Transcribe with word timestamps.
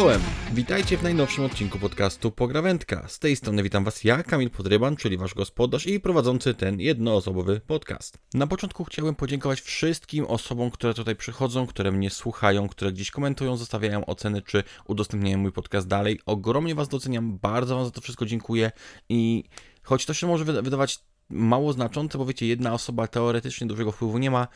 Czołem! 0.00 0.20
Witajcie 0.52 0.96
w 0.96 1.02
najnowszym 1.02 1.44
odcinku 1.44 1.78
podcastu 1.78 2.30
Pograwędka. 2.30 3.08
Z 3.08 3.18
tej 3.18 3.36
strony 3.36 3.62
witam 3.62 3.84
Was 3.84 4.04
ja, 4.04 4.22
Kamil 4.22 4.50
Podryban, 4.50 4.96
czyli 4.96 5.16
Wasz 5.16 5.34
gospodarz 5.34 5.86
i 5.86 6.00
prowadzący 6.00 6.54
ten 6.54 6.80
jednoosobowy 6.80 7.60
podcast. 7.66 8.18
Na 8.34 8.46
początku 8.46 8.84
chciałem 8.84 9.14
podziękować 9.14 9.60
wszystkim 9.60 10.24
osobom, 10.24 10.70
które 10.70 10.94
tutaj 10.94 11.16
przychodzą, 11.16 11.66
które 11.66 11.92
mnie 11.92 12.10
słuchają, 12.10 12.68
które 12.68 12.92
gdzieś 12.92 13.10
komentują, 13.10 13.56
zostawiają 13.56 14.06
oceny 14.06 14.42
czy 14.42 14.64
udostępniają 14.86 15.38
mój 15.38 15.52
podcast 15.52 15.88
dalej. 15.88 16.20
Ogromnie 16.26 16.74
Was 16.74 16.88
doceniam, 16.88 17.38
bardzo 17.38 17.76
Wam 17.76 17.84
za 17.84 17.90
to 17.90 18.00
wszystko 18.00 18.26
dziękuję 18.26 18.70
i 19.08 19.44
choć 19.82 20.06
to 20.06 20.14
się 20.14 20.26
może 20.26 20.44
wydawać 20.44 20.98
mało 21.30 21.72
znaczące, 21.72 22.18
bo 22.18 22.26
wiecie, 22.26 22.46
jedna 22.46 22.74
osoba 22.74 23.06
teoretycznie 23.06 23.66
dużego 23.66 23.92
wpływu 23.92 24.18
nie 24.18 24.30
ma, 24.30 24.48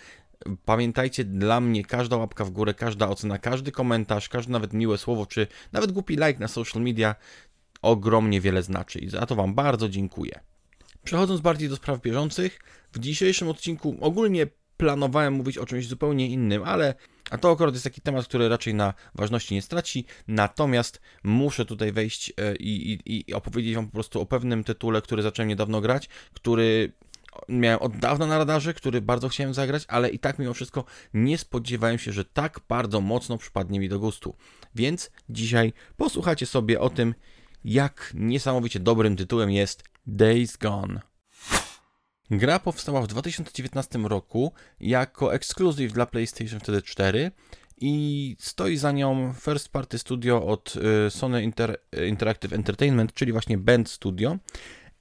Pamiętajcie, 0.65 1.25
dla 1.25 1.61
mnie 1.61 1.85
każda 1.85 2.17
łapka 2.17 2.45
w 2.45 2.51
górę, 2.51 2.75
każda 2.75 3.09
ocena, 3.09 3.39
każdy 3.39 3.73
komentarz, 3.73 4.29
każde 4.29 4.53
nawet 4.53 4.73
miłe 4.73 4.99
słowo, 4.99 5.27
czy 5.27 5.47
nawet 5.73 5.93
głupi 5.93 6.15
like 6.15 6.39
na 6.39 6.49
social 6.49 6.83
media 6.83 7.15
ogromnie 7.83 8.41
wiele 8.41 8.63
znaczy 8.63 8.99
i 8.99 9.09
za 9.09 9.27
to 9.27 9.35
Wam 9.35 9.55
bardzo 9.55 9.89
dziękuję. 9.89 10.41
Przechodząc 11.05 11.41
bardziej 11.41 11.69
do 11.69 11.77
spraw 11.77 12.01
bieżących, 12.01 12.59
w 12.93 12.99
dzisiejszym 12.99 13.49
odcinku 13.49 13.97
ogólnie 14.01 14.47
planowałem 14.77 15.35
mówić 15.35 15.59
o 15.59 15.67
czymś 15.67 15.87
zupełnie 15.87 16.29
innym, 16.29 16.63
ale 16.63 16.95
a 17.31 17.39
to 17.39 17.53
akurat 17.53 17.75
jest 17.75 17.85
taki 17.85 18.01
temat, 18.01 18.25
który 18.25 18.49
raczej 18.49 18.75
na 18.75 18.95
ważności 19.15 19.55
nie 19.55 19.63
straci. 19.63 20.05
Natomiast 20.29 21.01
muszę 21.25 21.65
tutaj 21.65 21.93
wejść 21.93 22.33
e, 22.37 22.57
i, 22.57 22.93
i, 22.93 23.25
i 23.31 23.35
opowiedzieć 23.35 23.75
Wam 23.75 23.87
po 23.87 23.93
prostu 23.93 24.21
o 24.21 24.27
pewnym 24.27 24.65
tytule, 24.65 25.03
który 25.03 25.23
zacząłem 25.23 25.49
niedawno 25.49 25.81
grać, 25.81 26.09
który 26.35 26.93
miałem 27.49 27.81
od 27.81 27.97
dawna 27.97 28.27
na 28.27 28.39
radarze, 28.39 28.75
który 28.75 29.01
bardzo 29.01 29.29
chciałem 29.29 29.55
zagrać, 29.55 29.85
ale 29.89 30.11
i 30.11 30.19
tak 30.19 30.39
mimo 30.39 30.55
wszystko 30.55 30.85
nie 31.15 31.39
spodziewałem 31.39 31.99
się, 31.99 32.13
że 32.13 32.25
tak 32.25 32.61
bardzo 32.69 33.01
mocno 33.01 33.39
przypadnie 33.39 33.81
mi 33.81 33.89
do 33.89 33.99
gustu. 33.99 34.37
Więc 34.75 35.11
dzisiaj 35.29 35.73
posłuchajcie 35.97 36.47
sobie 36.47 36.81
o 36.81 36.91
tym, 36.91 37.15
jak 37.65 38.13
niesamowicie 38.15 38.81
dobrym 38.81 39.17
tytułem 39.17 39.51
jest 39.51 39.85
Days 40.07 40.57
Gone. 40.57 41.01
Gra 42.31 42.59
powstała 42.59 43.03
w 43.03 43.07
2019 43.07 43.99
roku 43.99 44.53
jako 44.81 45.35
ekskluzyw 45.35 45.93
dla 45.93 46.07
PlayStation 46.07 46.61
wtedy 46.61 46.83
4 46.83 47.31
i 47.77 48.37
stoi 48.41 48.77
za 48.77 48.93
nią 48.93 49.35
first 49.41 49.69
party 49.69 49.99
studio 49.99 50.47
od 50.47 50.75
y, 51.07 51.11
Sony 51.11 51.43
Inter 51.43 51.79
Interactive 52.09 52.53
Entertainment, 52.53 53.15
czyli 53.15 53.33
właśnie 53.33 53.59
Band 53.59 53.91
Studio. 53.91 54.37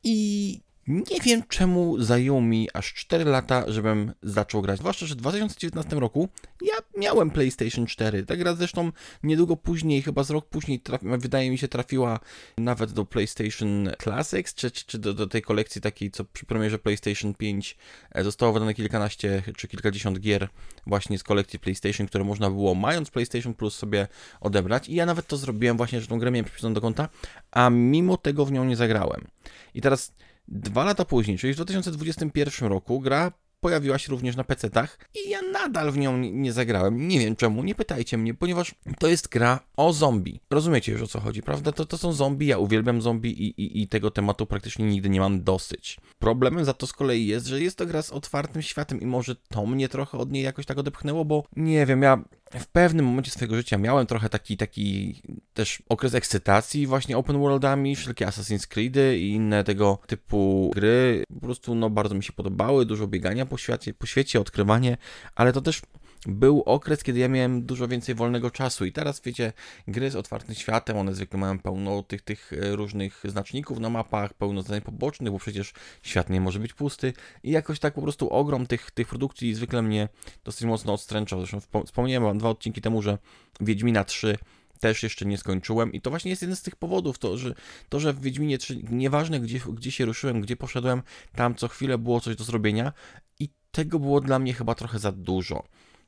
I 0.03 0.59
nie 0.87 1.19
wiem 1.21 1.43
czemu 1.49 2.01
zajęło 2.01 2.41
mi 2.41 2.69
aż 2.73 2.93
4 2.93 3.25
lata, 3.25 3.63
żebym 3.67 4.13
zaczął 4.23 4.61
grać. 4.61 4.79
Zwłaszcza, 4.79 5.05
że 5.05 5.15
w 5.15 5.17
2019 5.17 5.95
roku 5.95 6.29
ja 6.61 6.73
miałem 6.97 7.31
PlayStation 7.31 7.85
4. 7.85 8.25
Ta 8.25 8.35
gra 8.35 8.55
zresztą 8.55 8.91
niedługo 9.23 9.57
później, 9.57 10.01
chyba 10.01 10.23
z 10.23 10.29
rok 10.29 10.45
później, 10.45 10.79
trafi, 10.79 11.05
wydaje 11.17 11.51
mi 11.51 11.57
się, 11.57 11.67
trafiła 11.67 12.19
nawet 12.57 12.91
do 12.91 13.05
PlayStation 13.05 13.89
Classics, 14.03 14.53
czy, 14.53 14.71
czy 14.71 14.97
do, 14.99 15.13
do, 15.13 15.27
tej 15.27 15.41
kolekcji 15.41 15.81
takiej, 15.81 16.11
co 16.11 16.25
przy 16.25 16.45
premierze 16.45 16.79
PlayStation 16.79 17.33
5 17.33 17.77
e, 18.11 18.23
zostało 18.23 18.53
wydane 18.53 18.73
kilkanaście 18.73 19.43
czy 19.57 19.67
kilkadziesiąt 19.67 20.19
gier 20.19 20.49
właśnie 20.87 21.19
z 21.19 21.23
kolekcji 21.23 21.59
PlayStation, 21.59 22.07
które 22.07 22.23
można 22.23 22.49
było, 22.49 22.75
mając 22.75 23.11
PlayStation 23.11 23.53
Plus, 23.53 23.75
sobie 23.75 24.07
odebrać. 24.41 24.89
I 24.89 24.95
ja 24.95 25.05
nawet 25.05 25.27
to 25.27 25.37
zrobiłem 25.37 25.77
właśnie, 25.77 26.01
że 26.01 26.07
tą 26.07 26.19
grę 26.19 26.31
miałem 26.31 26.45
przypisaną 26.45 26.73
do 26.73 26.81
konta, 26.81 27.09
a 27.51 27.69
mimo 27.69 28.17
tego 28.17 28.45
w 28.45 28.51
nią 28.51 28.65
nie 28.65 28.75
zagrałem. 28.75 29.27
I 29.73 29.81
teraz 29.81 30.13
Dwa 30.47 30.83
lata 30.83 31.05
później, 31.05 31.37
czyli 31.37 31.53
w 31.53 31.55
2021 31.55 32.69
roku, 32.69 32.99
gra 32.99 33.31
pojawiła 33.63 33.97
się 33.97 34.11
również 34.11 34.35
na 34.35 34.43
PC-tach 34.43 34.97
i 35.25 35.29
ja 35.29 35.41
nadal 35.41 35.91
w 35.91 35.97
nią 35.97 36.17
nie 36.17 36.53
zagrałem. 36.53 37.07
Nie 37.07 37.19
wiem 37.19 37.35
czemu, 37.35 37.63
nie 37.63 37.75
pytajcie 37.75 38.17
mnie, 38.17 38.33
ponieważ 38.33 38.75
to 38.99 39.07
jest 39.07 39.27
gra 39.27 39.59
o 39.77 39.93
zombie. 39.93 40.39
Rozumiecie 40.49 40.91
już 40.91 41.01
o 41.01 41.07
co 41.07 41.19
chodzi, 41.19 41.43
prawda? 41.43 41.71
To, 41.71 41.85
to 41.85 41.97
są 41.97 42.13
zombie, 42.13 42.47
ja 42.47 42.57
uwielbiam 42.57 43.01
zombie 43.01 43.29
i, 43.29 43.61
i, 43.61 43.81
i 43.81 43.87
tego 43.87 44.11
tematu 44.11 44.45
praktycznie 44.45 44.85
nigdy 44.85 45.09
nie 45.09 45.19
mam 45.19 45.43
dosyć. 45.43 45.97
Problemem 46.19 46.65
za 46.65 46.73
to 46.73 46.87
z 46.87 46.93
kolei 46.93 47.27
jest, 47.27 47.45
że 47.47 47.61
jest 47.61 47.77
to 47.77 47.85
gra 47.85 48.01
z 48.01 48.11
otwartym 48.11 48.61
światem 48.61 49.01
i 49.01 49.05
może 49.05 49.35
to 49.35 49.65
mnie 49.65 49.89
trochę 49.89 50.17
od 50.17 50.31
niej 50.31 50.43
jakoś 50.43 50.65
tak 50.65 50.77
odepchnęło, 50.77 51.25
bo 51.25 51.43
nie 51.55 51.85
wiem, 51.85 52.01
ja 52.01 52.23
w 52.59 52.67
pewnym 52.67 53.05
momencie 53.05 53.31
swojego 53.31 53.55
życia 53.55 53.77
miałem 53.77 54.05
trochę 54.05 54.29
taki, 54.29 54.57
taki 54.57 55.21
też 55.53 55.83
okres 55.89 56.13
ekscytacji 56.13 56.87
właśnie 56.87 57.17
open 57.17 57.39
worldami, 57.39 57.95
wszelkie 57.95 58.25
Assassin's 58.25 58.67
Creedy 58.67 59.17
i 59.17 59.29
inne 59.29 59.63
tego 59.63 59.99
typu 60.07 60.71
gry. 60.75 61.23
Po 61.33 61.39
prostu 61.39 61.75
no 61.75 61.89
bardzo 61.89 62.15
mi 62.15 62.23
się 62.23 62.33
podobały, 62.33 62.85
dużo 62.85 63.07
biegania 63.07 63.45
po 63.45 63.57
świecie, 63.57 63.93
po 63.93 64.05
świecie 64.05 64.39
odkrywanie, 64.39 64.97
ale 65.35 65.53
to 65.53 65.61
też 65.61 65.81
był 66.27 66.61
okres, 66.61 67.03
kiedy 67.03 67.19
ja 67.19 67.27
miałem 67.27 67.65
dużo 67.65 67.87
więcej 67.87 68.15
wolnego 68.15 68.51
czasu 68.51 68.85
i 68.85 68.91
teraz 68.91 69.21
wiecie, 69.21 69.53
gry 69.87 70.11
z 70.11 70.15
otwartym 70.15 70.55
światem, 70.55 70.97
one 70.97 71.15
zwykle 71.15 71.39
mają 71.39 71.59
pełno 71.59 72.03
tych, 72.03 72.21
tych 72.21 72.53
e, 72.53 72.75
różnych 72.75 73.21
znaczników 73.25 73.79
na 73.79 73.89
mapach, 73.89 74.33
pełno 74.33 74.61
zadań 74.61 74.81
pobocznych, 74.81 75.33
bo 75.33 75.39
przecież 75.39 75.73
świat 76.03 76.29
nie 76.29 76.41
może 76.41 76.59
być 76.59 76.73
pusty 76.73 77.13
i 77.43 77.51
jakoś 77.51 77.79
tak 77.79 77.93
po 77.93 78.01
prostu 78.01 78.29
ogrom 78.29 78.67
tych, 78.67 78.91
tych 78.91 79.07
produkcji 79.07 79.53
zwykle 79.53 79.81
mnie 79.81 80.09
dosyć 80.43 80.63
mocno 80.63 80.93
odstręczał. 80.93 81.39
Zresztą 81.39 81.83
wspomniałem 81.85 82.23
wam 82.23 82.37
dwa 82.37 82.49
odcinki 82.49 82.81
temu, 82.81 83.01
że 83.01 83.17
Wiedźmina 83.61 84.03
3 84.03 84.37
też 84.79 85.03
jeszcze 85.03 85.25
nie 85.25 85.37
skończyłem 85.37 85.93
i 85.93 86.01
to 86.01 86.09
właśnie 86.09 86.29
jest 86.29 86.41
jeden 86.41 86.55
z 86.55 86.61
tych 86.61 86.75
powodów, 86.75 87.19
to, 87.19 87.37
że, 87.37 87.53
to, 87.89 87.99
że 87.99 88.13
w 88.13 88.21
Wiedźminie 88.21 88.57
3 88.57 88.83
nieważne 88.89 89.39
gdzie, 89.39 89.59
gdzie 89.73 89.91
się 89.91 90.05
ruszyłem, 90.05 90.41
gdzie 90.41 90.55
poszedłem, 90.55 91.01
tam 91.35 91.55
co 91.55 91.67
chwilę 91.67 91.97
było 91.97 92.21
coś 92.21 92.35
do 92.35 92.43
zrobienia 92.43 92.93
i 93.39 93.49
tego 93.71 93.99
było 93.99 94.21
dla 94.21 94.39
mnie 94.39 94.53
chyba 94.53 94.75
trochę 94.75 94.99
za 94.99 95.11
dużo. 95.11 95.63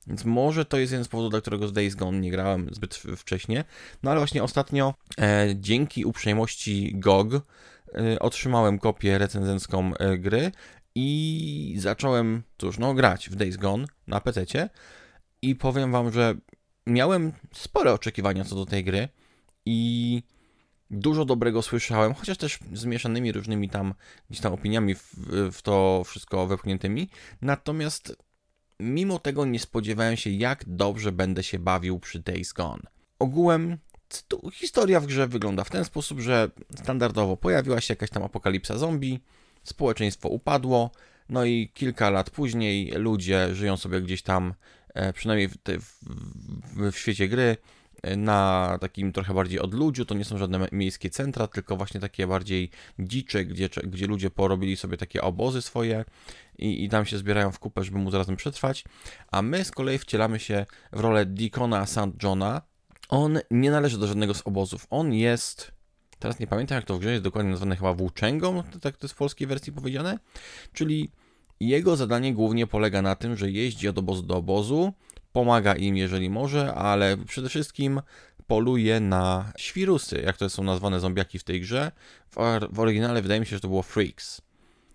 Więc 0.07 0.25
może 0.25 0.65
to 0.65 0.77
jest 0.77 0.91
jeden 0.91 1.05
z 1.05 1.07
powodów, 1.07 1.31
dla 1.31 1.41
którego 1.41 1.67
z 1.67 1.73
Days 1.73 1.95
Gone 1.95 2.19
nie 2.19 2.31
grałem 2.31 2.69
zbyt 2.71 2.95
wcześnie. 2.95 3.63
No 4.03 4.11
ale 4.11 4.19
właśnie 4.19 4.43
ostatnio 4.43 4.93
e, 5.19 5.47
dzięki 5.55 6.05
uprzejmości 6.05 6.91
GOG 6.95 7.33
e, 7.33 7.39
otrzymałem 8.19 8.79
kopię 8.79 9.17
recenzencką 9.17 9.95
e, 9.95 10.17
gry 10.17 10.51
i 10.95 11.75
zacząłem, 11.79 12.43
cóż, 12.57 12.77
no 12.77 12.93
grać 12.93 13.29
w 13.29 13.35
Days 13.35 13.57
Gone 13.57 13.85
na 14.07 14.21
PC 14.21 14.69
i 15.41 15.55
powiem 15.55 15.91
wam, 15.91 16.11
że 16.11 16.35
miałem 16.87 17.33
spore 17.53 17.93
oczekiwania 17.93 18.45
co 18.45 18.55
do 18.55 18.65
tej 18.65 18.83
gry 18.83 19.09
i 19.65 20.23
dużo 20.91 21.25
dobrego 21.25 21.61
słyszałem, 21.61 22.13
chociaż 22.13 22.37
też 22.37 22.59
zmieszanymi 22.73 23.31
różnymi 23.31 23.69
tam 23.69 23.93
gdzieś 24.29 24.41
tam 24.41 24.53
opiniami 24.53 24.95
w, 24.95 25.15
w 25.51 25.61
to 25.61 26.03
wszystko 26.05 26.47
wepchniętymi. 26.47 27.09
Natomiast 27.41 28.24
mimo 28.79 29.19
tego 29.19 29.45
nie 29.45 29.59
spodziewałem 29.59 30.17
się, 30.17 30.29
jak 30.29 30.63
dobrze 30.67 31.11
będę 31.11 31.43
się 31.43 31.59
bawił 31.59 31.99
przy 31.99 32.19
Days 32.19 32.53
Gone. 32.53 32.83
Ogółem 33.19 33.77
historia 34.53 34.99
w 34.99 35.05
grze 35.05 35.27
wygląda 35.27 35.63
w 35.63 35.69
ten 35.69 35.85
sposób, 35.85 36.19
że 36.19 36.49
standardowo 36.83 37.37
pojawiła 37.37 37.81
się 37.81 37.91
jakaś 37.91 38.09
tam 38.09 38.23
apokalipsa 38.23 38.77
zombie, 38.77 39.19
społeczeństwo 39.63 40.29
upadło, 40.29 40.91
no 41.29 41.45
i 41.45 41.71
kilka 41.73 42.09
lat 42.09 42.29
później 42.29 42.91
ludzie 42.91 43.55
żyją 43.55 43.77
sobie 43.77 44.01
gdzieś 44.01 44.21
tam, 44.21 44.53
e, 44.93 45.13
przynajmniej 45.13 45.47
w, 45.47 45.57
w, 45.65 46.91
w 46.91 46.97
świecie 46.97 47.27
gry, 47.27 47.57
na 48.17 48.77
takim 48.81 49.11
trochę 49.11 49.33
bardziej 49.33 49.59
odludziu, 49.59 50.05
to 50.05 50.15
nie 50.15 50.25
są 50.25 50.37
żadne 50.37 50.67
miejskie 50.71 51.09
centra, 51.09 51.47
tylko 51.47 51.77
właśnie 51.77 51.99
takie 51.99 52.27
bardziej 52.27 52.69
dzicze, 52.99 53.45
gdzie, 53.45 53.69
gdzie 53.83 54.07
ludzie 54.07 54.29
porobili 54.29 54.77
sobie 54.77 54.97
takie 54.97 55.21
obozy 55.21 55.61
swoje 55.61 56.05
i, 56.57 56.83
i 56.83 56.89
tam 56.89 57.05
się 57.05 57.17
zbierają 57.17 57.51
w 57.51 57.59
kupę, 57.59 57.83
żeby 57.83 57.97
móc 57.97 58.13
razem 58.13 58.35
przetrwać, 58.35 58.83
a 59.31 59.41
my 59.41 59.65
z 59.65 59.71
kolei 59.71 59.97
wcielamy 59.97 60.39
się 60.39 60.65
w 60.93 60.99
rolę 60.99 61.25
Deacona 61.25 61.85
St. 61.85 62.23
Johna. 62.23 62.61
On 63.09 63.39
nie 63.51 63.71
należy 63.71 63.97
do 63.97 64.07
żadnego 64.07 64.33
z 64.33 64.41
obozów, 64.47 64.87
on 64.89 65.13
jest... 65.13 65.71
Teraz 66.19 66.39
nie 66.39 66.47
pamiętam, 66.47 66.75
jak 66.75 66.85
to 66.85 66.95
w 66.95 66.99
grze 66.99 67.11
jest 67.11 67.23
dokładnie 67.23 67.51
nazwane, 67.51 67.75
chyba 67.75 67.93
włóczęgą, 67.93 68.63
tak 68.81 68.97
to 68.97 69.05
jest 69.05 69.15
w 69.15 69.17
polskiej 69.17 69.47
wersji 69.47 69.73
powiedziane, 69.73 70.19
czyli 70.73 71.09
jego 71.59 71.95
zadanie 71.95 72.33
głównie 72.33 72.67
polega 72.67 73.01
na 73.01 73.15
tym, 73.15 73.37
że 73.37 73.51
jeździ 73.51 73.87
od 73.87 73.97
obozu 73.97 74.21
do 74.21 74.37
obozu, 74.37 74.93
pomaga 75.35 75.75
im, 75.75 75.97
jeżeli 75.97 76.29
może, 76.29 76.73
ale 76.73 77.17
przede 77.17 77.49
wszystkim 77.49 78.01
poluje 78.47 78.99
na 78.99 79.53
świrusy, 79.57 80.21
jak 80.25 80.37
to 80.37 80.49
są 80.49 80.63
nazwane 80.63 80.99
zombiaki 80.99 81.39
w 81.39 81.43
tej 81.43 81.61
grze. 81.61 81.91
W, 82.31 82.35
w 82.71 82.79
oryginale 82.79 83.21
wydaje 83.21 83.39
mi 83.39 83.45
się, 83.45 83.55
że 83.55 83.59
to 83.59 83.67
było 83.67 83.83
freaks. 83.83 84.41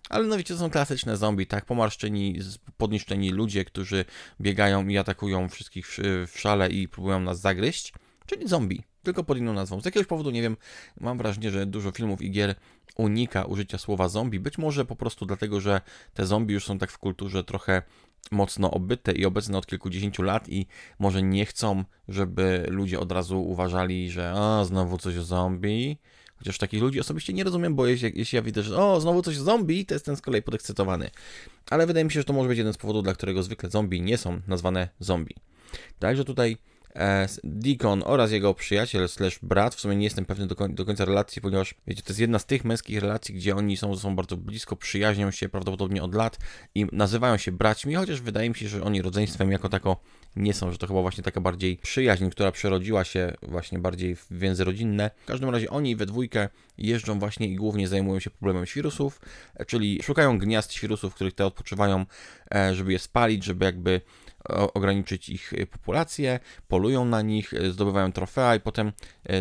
Ale 0.09 0.27
no 0.27 0.37
wiecie, 0.37 0.53
to 0.53 0.59
są 0.59 0.69
klasyczne 0.69 1.17
zombie, 1.17 1.47
tak? 1.47 1.65
Pomarszczeni, 1.65 2.39
podniszczeni 2.77 3.29
ludzie, 3.29 3.65
którzy 3.65 4.05
biegają 4.41 4.87
i 4.87 4.97
atakują 4.97 5.49
wszystkich 5.49 5.87
w, 6.27 6.39
szale 6.39 6.69
i 6.69 6.87
próbują 6.87 7.19
nas 7.19 7.39
zagryźć. 7.39 7.93
Czyli 8.25 8.47
zombie, 8.47 8.83
tylko 9.03 9.23
pod 9.23 9.37
inną 9.37 9.53
nazwą. 9.53 9.81
Z 9.81 9.85
jakiegoś 9.85 10.07
powodu, 10.07 10.31
nie 10.31 10.41
wiem, 10.41 10.57
mam 10.99 11.17
wrażenie, 11.17 11.51
że 11.51 11.65
dużo 11.65 11.91
filmów 11.91 12.21
i 12.21 12.31
gier 12.31 12.55
unika 12.95 13.45
użycia 13.45 13.77
słowa 13.77 14.09
zombie. 14.09 14.39
Być 14.39 14.57
może 14.57 14.85
po 14.85 14.95
prostu 14.95 15.25
dlatego, 15.25 15.61
że 15.61 15.81
te 16.13 16.25
zombie 16.25 16.53
już 16.53 16.65
są 16.65 16.77
tak 16.77 16.91
w 16.91 16.97
kulturze 16.97 17.43
trochę 17.43 17.81
mocno 18.31 18.71
obyte 18.71 19.11
i 19.11 19.25
obecne 19.25 19.57
od 19.57 19.65
kilkudziesięciu 19.65 20.23
lat 20.23 20.49
i 20.49 20.67
może 20.99 21.23
nie 21.23 21.45
chcą, 21.45 21.83
żeby 22.07 22.65
ludzie 22.69 22.99
od 22.99 23.11
razu 23.11 23.43
uważali, 23.43 24.11
że 24.11 24.33
o, 24.33 24.65
znowu 24.65 24.97
coś 24.97 25.17
o 25.17 25.23
zombie. 25.23 25.97
Chociaż 26.35 26.57
takich 26.57 26.81
ludzi 26.81 26.99
osobiście 26.99 27.33
nie 27.33 27.43
rozumiem, 27.43 27.75
bo 27.75 27.85
jeśli, 27.87 28.11
jeśli 28.15 28.35
ja 28.35 28.41
widzę, 28.41 28.63
że 28.63 28.77
o, 28.77 29.01
znowu 29.01 29.21
coś 29.21 29.37
zombie, 29.37 29.85
to 29.85 29.93
jestem 29.93 30.15
z 30.15 30.21
kolei 30.21 30.41
podekscytowany. 30.41 31.09
Ale 31.69 31.87
wydaje 31.87 32.05
mi 32.05 32.11
się, 32.11 32.19
że 32.19 32.23
to 32.23 32.33
może 32.33 32.49
być 32.49 32.57
jeden 32.57 32.73
z 32.73 32.77
powodów, 32.77 33.03
dla 33.03 33.13
którego 33.13 33.43
zwykle 33.43 33.69
zombie 33.69 34.01
nie 34.01 34.17
są 34.17 34.41
nazwane 34.47 34.89
zombie. 34.99 35.35
Także 35.99 36.25
tutaj 36.25 36.57
Deacon 37.43 38.03
oraz 38.05 38.31
jego 38.31 38.53
przyjaciel 38.53 39.09
slash 39.09 39.39
brat, 39.43 39.75
w 39.75 39.79
sumie 39.79 39.95
nie 39.95 40.03
jestem 40.03 40.25
pewny 40.25 40.47
do, 40.47 40.55
koń 40.55 40.75
do, 40.75 40.85
końca 40.85 41.05
relacji, 41.05 41.41
ponieważ 41.41 41.75
wiecie, 41.87 42.01
to 42.01 42.09
jest 42.09 42.19
jedna 42.19 42.39
z 42.39 42.45
tych 42.45 42.65
męskich 42.65 42.99
relacji, 42.99 43.35
gdzie 43.35 43.55
oni 43.55 43.77
są 43.77 43.95
ze 43.95 44.01
sobą 44.01 44.15
bardzo 44.15 44.37
blisko, 44.37 44.75
przyjaźnią 44.75 45.31
się 45.31 45.49
prawdopodobnie 45.49 46.03
od 46.03 46.15
lat 46.15 46.37
i 46.75 46.87
nazywają 46.91 47.37
się 47.37 47.51
braćmi, 47.51 47.95
chociaż 47.95 48.21
wydaje 48.21 48.49
mi 48.49 48.55
się, 48.55 48.67
że 48.67 48.83
oni 48.83 49.01
rodzeństwem 49.01 49.51
jako 49.51 49.69
tako 49.69 50.01
nie 50.35 50.53
są, 50.53 50.71
że 50.71 50.77
to 50.77 50.87
chyba 50.87 51.01
właśnie 51.01 51.23
taka 51.23 51.41
bardziej 51.41 51.77
przyjaźń, 51.77 52.29
która 52.29 52.51
przerodziła 52.51 53.03
się 53.03 53.33
właśnie 53.41 53.79
bardziej 53.79 54.15
w 54.15 54.27
więzy 54.31 54.63
rodzinne. 54.63 55.11
W 55.23 55.25
każdym 55.25 55.49
razie 55.49 55.69
oni 55.69 55.95
we 55.95 56.05
dwójkę 56.05 56.49
jeżdżą 56.77 57.19
właśnie 57.19 57.47
i 57.47 57.55
głównie 57.55 57.87
zajmują 57.87 58.19
się 58.19 58.29
problemem 58.29 58.65
świrusów, 58.65 59.21
e, 59.55 59.65
czyli 59.65 60.03
szukają 60.03 60.39
gniazd 60.39 60.73
świrusów, 60.73 61.11
w 61.11 61.15
których 61.15 61.33
te 61.33 61.45
odpoczywają, 61.45 62.05
e, 62.55 62.75
żeby 62.75 62.91
je 62.91 62.99
spalić, 62.99 63.43
żeby 63.43 63.65
jakby 63.65 64.01
ograniczyć 64.49 65.29
ich 65.29 65.53
e, 65.53 65.65
populację, 65.65 66.39
polują 66.67 67.05
na 67.05 67.21
nich, 67.21 67.53
zdobywają 67.71 68.11
trofea 68.11 68.55
i 68.55 68.59
potem 68.59 68.91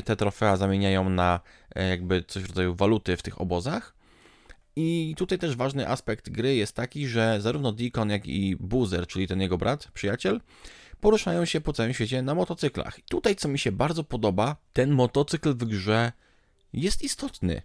te 0.05 0.17
trofea 0.17 0.57
zamieniają 0.57 1.11
na 1.11 1.41
jakby 1.75 2.23
coś 2.23 2.43
w 2.43 2.47
rodzaju 2.47 2.75
waluty 2.75 3.17
w 3.17 3.23
tych 3.23 3.41
obozach. 3.41 3.95
I 4.77 5.15
tutaj 5.17 5.39
też 5.39 5.57
ważny 5.57 5.89
aspekt 5.89 6.31
gry 6.31 6.55
jest 6.55 6.77
taki, 6.77 7.07
że 7.07 7.41
zarówno 7.41 7.73
Deacon, 7.73 8.11
jak 8.11 8.27
i 8.27 8.57
Boozer, 8.61 9.07
czyli 9.07 9.29
ten 9.29 9.41
jego 9.41 9.59
brat, 9.59 9.89
przyjaciel, 9.95 10.41
poruszają 11.01 11.45
się 11.45 11.61
po 11.61 11.73
całym 11.73 11.95
świecie 11.95 12.23
na 12.23 12.35
motocyklach. 12.35 12.99
I 12.99 13.03
tutaj, 13.03 13.37
co 13.37 13.49
mi 13.49 13.59
się 13.59 13.73
bardzo 13.73 14.05
podoba, 14.05 14.57
ten 14.73 14.91
motocykl 14.91 15.55
w 15.55 15.65
grze 15.65 16.13
jest 16.73 17.03
istotny. 17.03 17.63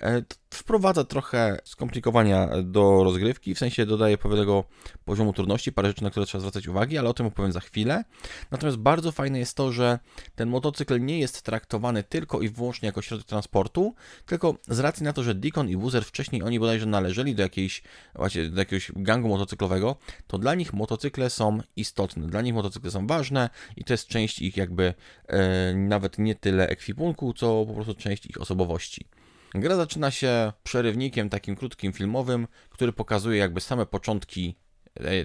E, 0.00 0.22
wprowadza 0.54 1.04
trochę 1.04 1.58
skomplikowania 1.64 2.48
do 2.62 3.04
rozgrywki, 3.04 3.54
w 3.54 3.58
sensie 3.58 3.86
dodaje 3.86 4.18
pewnego 4.18 4.64
poziomu 5.04 5.32
trudności, 5.32 5.72
parę 5.72 5.88
rzeczy, 5.88 6.02
na 6.02 6.10
które 6.10 6.26
trzeba 6.26 6.40
zwracać 6.40 6.68
uwagę, 6.68 6.98
ale 6.98 7.08
o 7.08 7.14
tym 7.14 7.26
opowiem 7.26 7.52
za 7.52 7.60
chwilę. 7.60 8.04
Natomiast 8.50 8.78
bardzo 8.78 9.12
fajne 9.12 9.38
jest 9.38 9.56
to, 9.56 9.72
że 9.72 9.98
ten 10.34 10.48
motocykl 10.48 11.00
nie 11.00 11.18
jest 11.18 11.42
traktowany 11.42 12.02
tylko 12.02 12.40
i 12.40 12.48
wyłącznie 12.48 12.86
jako 12.86 13.02
środek 13.02 13.26
transportu, 13.26 13.94
tylko 14.26 14.54
z 14.68 14.78
racji 14.78 15.04
na 15.04 15.12
to, 15.12 15.22
że 15.22 15.34
Deacon 15.34 15.68
i 15.68 15.76
Woozer 15.76 16.04
wcześniej 16.04 16.42
oni 16.42 16.60
bodajże 16.60 16.86
należeli 16.86 17.34
do, 17.34 17.42
jakiejś, 17.42 17.82
właśnie, 18.14 18.48
do 18.48 18.58
jakiegoś 18.58 18.92
gangu 18.96 19.28
motocyklowego, 19.28 19.96
to 20.26 20.38
dla 20.38 20.54
nich 20.54 20.72
motocykle 20.72 21.30
są 21.30 21.58
istotne, 21.76 22.26
dla 22.26 22.42
nich 22.42 22.54
motocykle 22.54 22.90
są 22.90 23.06
ważne 23.06 23.50
i 23.76 23.84
to 23.84 23.92
jest 23.92 24.08
część 24.08 24.42
ich 24.42 24.56
jakby 24.56 24.94
e, 25.26 25.74
nawet 25.74 26.18
nie 26.18 26.34
tyle 26.34 26.68
ekwipunku, 26.68 27.32
co 27.32 27.64
po 27.66 27.74
prostu 27.74 27.94
część 27.94 28.26
ich 28.26 28.40
osobowości. 28.40 29.06
Gra 29.54 29.76
zaczyna 29.76 30.10
się 30.10 30.52
przerywnikiem 30.62 31.28
takim 31.28 31.56
krótkim 31.56 31.92
filmowym, 31.92 32.48
który 32.70 32.92
pokazuje 32.92 33.38
jakby 33.38 33.60
same 33.60 33.86
początki 33.86 34.56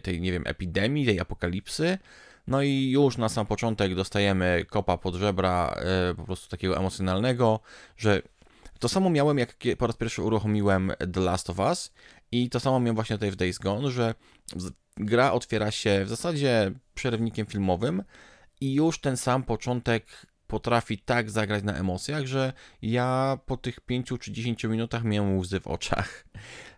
tej, 0.03 0.21
nie 0.21 0.31
wiem, 0.31 0.43
epidemii, 0.45 1.05
tej 1.05 1.19
apokalipsy. 1.19 1.97
No 2.47 2.61
i 2.61 2.89
już 2.89 3.17
na 3.17 3.29
sam 3.29 3.45
początek 3.45 3.95
dostajemy 3.95 4.65
kopa 4.69 4.97
pod 4.97 5.15
żebra, 5.15 5.75
e, 5.77 6.15
po 6.15 6.23
prostu 6.23 6.49
takiego 6.49 6.77
emocjonalnego, 6.77 7.59
że 7.97 8.21
to 8.79 8.89
samo 8.89 9.09
miałem, 9.09 9.37
jak 9.37 9.55
po 9.77 9.87
raz 9.87 9.95
pierwszy 9.95 10.21
uruchomiłem 10.21 10.91
The 11.13 11.19
Last 11.19 11.49
of 11.49 11.59
Us 11.59 11.93
i 12.31 12.49
to 12.49 12.59
samo 12.59 12.79
miałem 12.79 12.95
właśnie 12.95 13.15
tutaj 13.15 13.31
w 13.31 13.35
Days 13.35 13.57
Gone, 13.57 13.91
że 13.91 14.15
gra 14.97 15.31
otwiera 15.31 15.71
się 15.71 16.05
w 16.05 16.09
zasadzie 16.09 16.71
przerywnikiem 16.93 17.45
filmowym 17.45 18.03
i 18.61 18.73
już 18.73 18.99
ten 18.99 19.17
sam 19.17 19.43
początek 19.43 20.05
potrafi 20.47 20.97
tak 20.97 21.31
zagrać 21.31 21.63
na 21.63 21.75
emocjach, 21.75 22.25
że 22.25 22.53
ja 22.81 23.39
po 23.45 23.57
tych 23.57 23.79
5 23.79 24.07
czy 24.19 24.31
10 24.31 24.63
minutach 24.63 25.03
miałem 25.03 25.37
łzy 25.37 25.59
w 25.59 25.67
oczach. 25.67 26.25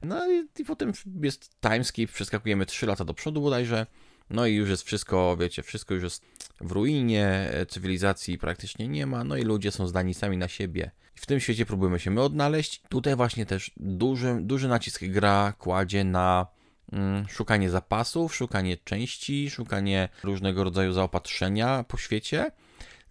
No 0.02 0.32
i, 0.32 0.48
i 0.60 0.66
potem 0.66 0.92
jest 1.22 1.62
timeskip, 1.62 2.12
przeskakujemy 2.12 2.66
3 2.66 2.86
lata 2.86 3.06
do 3.06 3.14
przodu 3.14 3.42
bodajże, 3.42 3.86
no 4.30 4.46
i 4.46 4.54
już 4.54 4.70
jest 4.70 4.84
wszystko, 4.84 5.38
wiecie, 5.38 5.64
wszystko 5.64 5.94
już 5.94 6.04
jest 6.04 6.26
w 6.62 6.72
ruinie, 6.72 7.52
cywilizacji 7.68 8.38
praktycznie 8.38 8.88
nie 8.88 9.06
ma, 9.06 9.24
no 9.24 9.38
i 9.38 9.44
ludzie 9.44 9.72
są 9.72 9.88
zdani 9.88 10.14
sami 10.14 10.38
na 10.38 10.48
siebie. 10.48 10.92
W 11.16 11.26
tym 11.26 11.40
świecie 11.40 11.66
próbujemy 11.66 12.00
się 12.00 12.12
my 12.12 12.22
odnaleźć. 12.22 12.82
Tutaj 12.90 13.16
właśnie 13.16 13.46
też 13.46 13.72
duży, 13.78 14.38
duży 14.42 14.68
nacisk 14.68 15.04
gra 15.04 15.54
kładzie 15.58 16.04
na 16.04 16.48
mm, 16.92 17.28
szukanie 17.28 17.70
zapasów, 17.70 18.36
szukanie 18.36 18.78
części, 18.78 19.50
szukanie 19.50 20.10
różnego 20.24 20.64
rodzaju 20.64 20.94
zaopatrzenia 20.94 21.84
po 21.88 21.98
świecie 21.98 22.52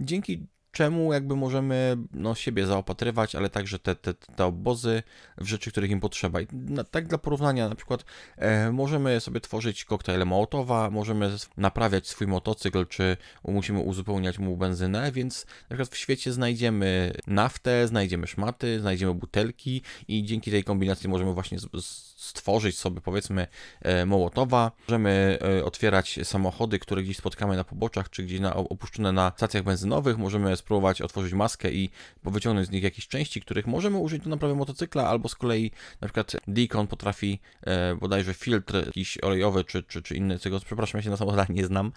dzięki 0.01 0.47
czemu 0.73 1.13
jakby 1.13 1.37
możemy 1.37 1.97
no, 2.13 2.35
siebie 2.35 2.67
zaopatrywać, 2.67 3.35
ale 3.35 3.51
także 3.51 3.79
te, 3.79 3.95
te, 3.95 4.15
te 4.15 4.45
obozy 4.45 5.03
w 5.39 5.47
rzeczy, 5.47 5.71
których 5.71 5.91
im 5.91 6.01
potrzeba. 6.01 6.41
I 6.41 6.47
na, 6.53 6.85
tak 6.85 7.07
dla 7.07 7.19
porównania, 7.19 7.69
na 7.69 7.75
przykład 7.75 8.05
e, 8.37 8.73
możemy 8.73 9.21
sobie 9.21 9.41
tworzyć 9.41 9.85
koktajle 9.85 10.25
Mołotowa, 10.25 10.91
możemy 10.91 11.37
naprawiać 11.57 12.09
swój 12.09 12.27
motocykl, 12.27 12.87
czy 12.87 13.17
musimy 13.45 13.79
uzupełniać 13.79 14.39
mu 14.39 14.57
benzynę, 14.57 15.13
więc 15.13 15.47
na 15.47 15.77
przykład 15.77 15.89
w 15.89 15.97
świecie 15.97 16.33
znajdziemy 16.33 17.13
naftę, 17.27 17.89
znajdziemy 17.89 18.27
szmaty, 18.27 18.81
znajdziemy 18.81 19.15
butelki 19.15 19.83
i 20.09 20.25
dzięki 20.25 20.51
tej 20.51 20.65
kombinacji 20.65 21.09
możemy 21.09 21.35
właśnie 21.35 21.59
z, 21.59 21.67
z 21.85 22.18
stworzyć 22.19 22.79
sobie 22.79 23.01
powiedzmy 23.01 23.47
e, 23.83 24.07
Mołotowa. 24.07 24.73
Możemy 24.89 25.39
e, 25.59 25.65
otwierać 25.65 26.19
samochody, 26.23 26.79
które 26.79 27.03
gdzieś 27.03 27.17
spotkamy 27.17 27.57
na 27.57 27.65
poboczach, 27.65 28.11
czy 28.11 28.23
gdzieś 28.23 28.41
na, 28.41 28.55
opuszczone 28.55 29.13
na 29.13 29.33
stacjach 29.37 29.63
benzynowych. 29.63 30.19
Możemy 30.19 30.57
spróbować 30.57 31.03
otworzyć 31.03 31.33
maskę 31.33 31.73
i 31.73 31.91
wyciągnąć 32.25 32.69
z 32.69 32.71
nich 32.71 32.83
jakieś 32.83 33.09
części, 33.09 33.41
których 33.41 33.67
możemy 33.67 33.99
użyć 33.99 34.23
do 34.23 34.31
naprawy 34.31 34.55
motocykla, 34.55 35.09
albo 35.09 35.29
z 35.29 35.35
kolei 35.35 35.71
na 36.01 36.09
przykład 36.09 36.37
Deacon 36.49 36.87
potrafi 36.87 37.41
e, 37.63 37.97
bodajże 37.97 38.35
filtr 38.35 38.87
jakiś 38.87 39.19
olejowy, 39.19 39.65
czy, 39.65 39.83
czy, 39.83 40.03
czy 40.03 40.15
inny, 40.15 40.39
tego 40.39 40.61
przepraszam, 40.61 40.99
ja 40.99 41.03
się 41.03 41.11
na 41.11 41.17
samochodach 41.17 41.49
nie 41.49 41.67
znam, 41.67 41.93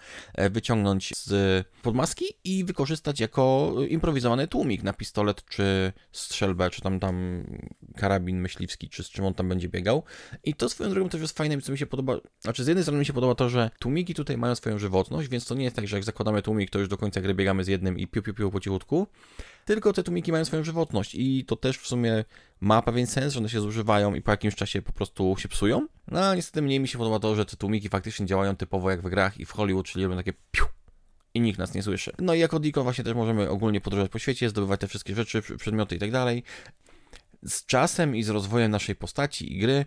wyciągnąć 0.50 1.12
z 1.16 1.66
podmaski 1.82 2.24
i 2.44 2.64
wykorzystać 2.64 3.20
jako 3.20 3.74
improwizowany 3.88 4.48
tłumik 4.48 4.82
na 4.82 4.92
pistolet, 4.92 5.44
czy 5.44 5.92
strzelbę, 6.12 6.70
czy 6.70 6.80
tam 6.80 7.00
tam 7.00 7.44
karabin 7.96 8.40
myśliwski, 8.40 8.88
czy 8.88 9.04
z 9.04 9.10
czym 9.10 9.24
on 9.24 9.34
tam 9.34 9.48
będzie 9.48 9.68
biegał. 9.68 10.04
I 10.44 10.54
to 10.54 10.68
swoją 10.68 10.90
drogą 10.90 11.08
też 11.08 11.20
jest 11.20 11.38
fajne, 11.38 11.60
co 11.60 11.72
mi 11.72 11.78
się 11.78 11.86
podoba. 11.86 12.16
Znaczy, 12.40 12.64
z 12.64 12.66
jednej 12.66 12.84
strony 12.84 12.98
mi 12.98 13.06
się 13.06 13.12
podoba 13.12 13.34
to, 13.34 13.48
że 13.48 13.70
tłumiki 13.78 14.14
tutaj 14.14 14.38
mają 14.38 14.54
swoją 14.54 14.78
żywotność, 14.78 15.28
więc 15.28 15.46
to 15.46 15.54
nie 15.54 15.64
jest 15.64 15.76
tak, 15.76 15.88
że 15.88 15.96
jak 15.96 16.04
zakładamy 16.04 16.42
tłumik, 16.42 16.70
to 16.70 16.78
już 16.78 16.88
do 16.88 16.96
końca 16.96 17.20
gry 17.20 17.34
biegamy 17.34 17.64
z 17.64 17.68
jednym 17.68 17.98
i 17.98 18.06
piu 18.06 18.22
piu 18.22 18.34
piu 18.34 18.50
po 18.50 18.60
cichutku. 18.60 19.06
Tylko 19.64 19.92
te 19.92 20.02
tłumiki 20.02 20.32
mają 20.32 20.44
swoją 20.44 20.64
żywotność 20.64 21.14
i 21.14 21.44
to 21.44 21.56
też 21.56 21.78
w 21.78 21.86
sumie 21.86 22.24
ma 22.60 22.82
pewien 22.82 23.06
sens, 23.06 23.32
że 23.32 23.38
one 23.38 23.48
się 23.48 23.60
zużywają 23.60 24.14
i 24.14 24.22
po 24.22 24.30
jakimś 24.30 24.54
czasie 24.54 24.82
po 24.82 24.92
prostu 24.92 25.34
się 25.38 25.48
psują. 25.48 25.86
No 26.08 26.20
a 26.20 26.34
niestety 26.34 26.62
mniej 26.62 26.80
mi 26.80 26.88
się 26.88 26.98
podoba 26.98 27.18
to, 27.18 27.36
że 27.36 27.46
te 27.46 27.56
tłumiki 27.56 27.88
faktycznie 27.88 28.26
działają 28.26 28.56
typowo 28.56 28.90
jak 28.90 29.02
w 29.02 29.08
grach 29.08 29.40
i 29.40 29.46
w 29.46 29.50
Hollywood, 29.50 29.86
czyli 29.86 30.04
robią 30.04 30.16
takie 30.16 30.32
piu 30.50 30.64
i 31.34 31.40
nikt 31.40 31.58
nas 31.58 31.74
nie 31.74 31.82
słyszy. 31.82 32.12
No 32.18 32.34
i 32.34 32.38
jako 32.38 32.60
Deacon 32.60 32.82
właśnie 32.82 33.04
też 33.04 33.14
możemy 33.14 33.48
ogólnie 33.48 33.80
podróżować 33.80 34.12
po 34.12 34.18
świecie, 34.18 34.48
zdobywać 34.48 34.80
te 34.80 34.88
wszystkie 34.88 35.14
rzeczy, 35.14 35.42
przedmioty 35.58 35.96
i 35.96 35.98
tak 35.98 36.10
dalej. 36.10 36.42
Z 37.44 37.66
czasem 37.66 38.16
i 38.16 38.22
z 38.22 38.28
rozwojem 38.28 38.70
naszej 38.70 38.96
postaci 38.96 39.56
i 39.56 39.58
gry 39.58 39.84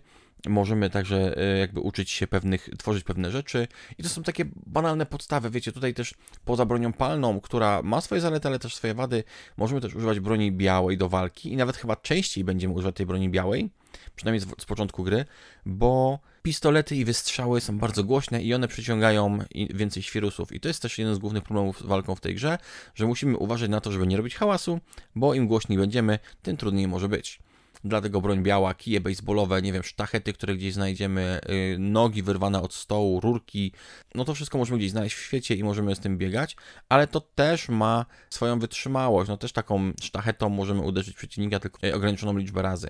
możemy 0.50 0.90
także 0.90 1.38
e, 1.38 1.58
jakby 1.58 1.80
uczyć 1.80 2.12
się 2.12 2.28
pewnych, 2.28 2.70
tworzyć 2.78 3.04
pewne 3.04 3.32
rzeczy. 3.32 3.68
I 3.98 4.04
to 4.04 4.10
są 4.10 4.24
takie 4.24 4.46
banalne 4.66 5.06
podstawy, 5.06 5.50
wiecie, 5.50 5.72
tutaj 5.72 5.94
też 5.94 6.14
poza 6.46 6.66
bronią 6.66 6.94
palną, 6.94 7.42
która 7.42 7.82
ma 7.82 8.02
swoje 8.02 8.22
zalety, 8.22 8.48
ale 8.48 8.60
też 8.60 8.76
swoje 8.76 8.94
wady, 8.94 9.24
możemy 9.58 9.82
też 9.82 9.96
używać 9.96 10.20
broni 10.20 10.52
białej 10.52 10.98
do 10.98 11.10
walki 11.10 11.54
i 11.54 11.56
nawet 11.56 11.78
chyba 11.78 11.96
częściej 11.96 12.44
będziemy 12.44 12.74
używać 12.74 12.96
tej 12.96 13.06
broni 13.06 13.30
białej, 13.30 13.70
przynajmniej 14.16 14.40
z, 14.40 14.62
z 14.62 14.66
początku 14.66 15.04
gry, 15.04 15.26
bo 15.66 16.20
pistolety 16.44 16.96
i 16.96 17.06
wystrzały 17.06 17.62
są 17.62 17.78
bardzo 17.78 18.04
głośne 18.04 18.44
i 18.44 18.54
one 18.54 18.68
przyciągają 18.68 19.40
więcej 19.70 20.04
świrusów. 20.04 20.52
I 20.52 20.60
to 20.60 20.68
jest 20.68 20.82
też 20.82 20.98
jeden 20.98 21.16
z 21.16 21.20
głównych 21.20 21.44
problemów 21.44 21.80
z 21.80 21.84
walką 21.84 22.16
w 22.16 22.22
tej 22.22 22.36
grze, 22.36 22.58
że 22.96 23.06
musimy 23.06 23.38
uważać 23.38 23.70
na 23.70 23.82
to, 23.82 23.92
żeby 23.92 24.08
nie 24.08 24.18
robić 24.18 24.36
hałasu, 24.36 24.80
bo 25.16 25.34
im 25.34 25.48
głośniej 25.48 25.78
będziemy, 25.78 26.20
tym 26.42 26.58
trudniej 26.58 26.88
może 26.88 27.10
być 27.10 27.40
dlatego 27.86 28.22
broń 28.22 28.44
biała, 28.44 28.74
kije 28.74 29.02
baseballowe, 29.02 29.62
nie 29.62 29.74
wiem, 29.74 29.84
sztachety, 29.84 30.34
które 30.34 30.56
gdzieś 30.56 30.74
znajdziemy, 30.74 31.40
yy, 31.50 31.80
nogi 31.80 32.24
wyrwane 32.24 32.62
od 32.62 32.74
stołu, 32.74 33.20
rurki, 33.20 33.72
no 34.16 34.26
to 34.26 34.34
wszystko 34.34 34.58
możemy 34.58 34.78
gdzieś 34.78 34.92
znaleźć 34.92 35.16
w 35.16 35.22
świecie 35.22 35.56
i 35.56 35.64
możemy 35.64 35.96
z 35.96 36.00
tym 36.00 36.18
biegać, 36.18 36.56
ale 36.90 37.08
to 37.08 37.22
też 37.22 37.70
ma 37.70 38.06
swoją 38.30 38.60
wytrzymałość, 38.60 39.30
no 39.30 39.38
też 39.38 39.52
taką 39.52 39.92
sztachetą 40.02 40.50
możemy 40.50 40.82
uderzyć 40.82 41.16
przeciwnika 41.16 41.60
tylko 41.60 41.80
ograniczoną 41.94 42.38
liczbę 42.38 42.62
razy. 42.62 42.88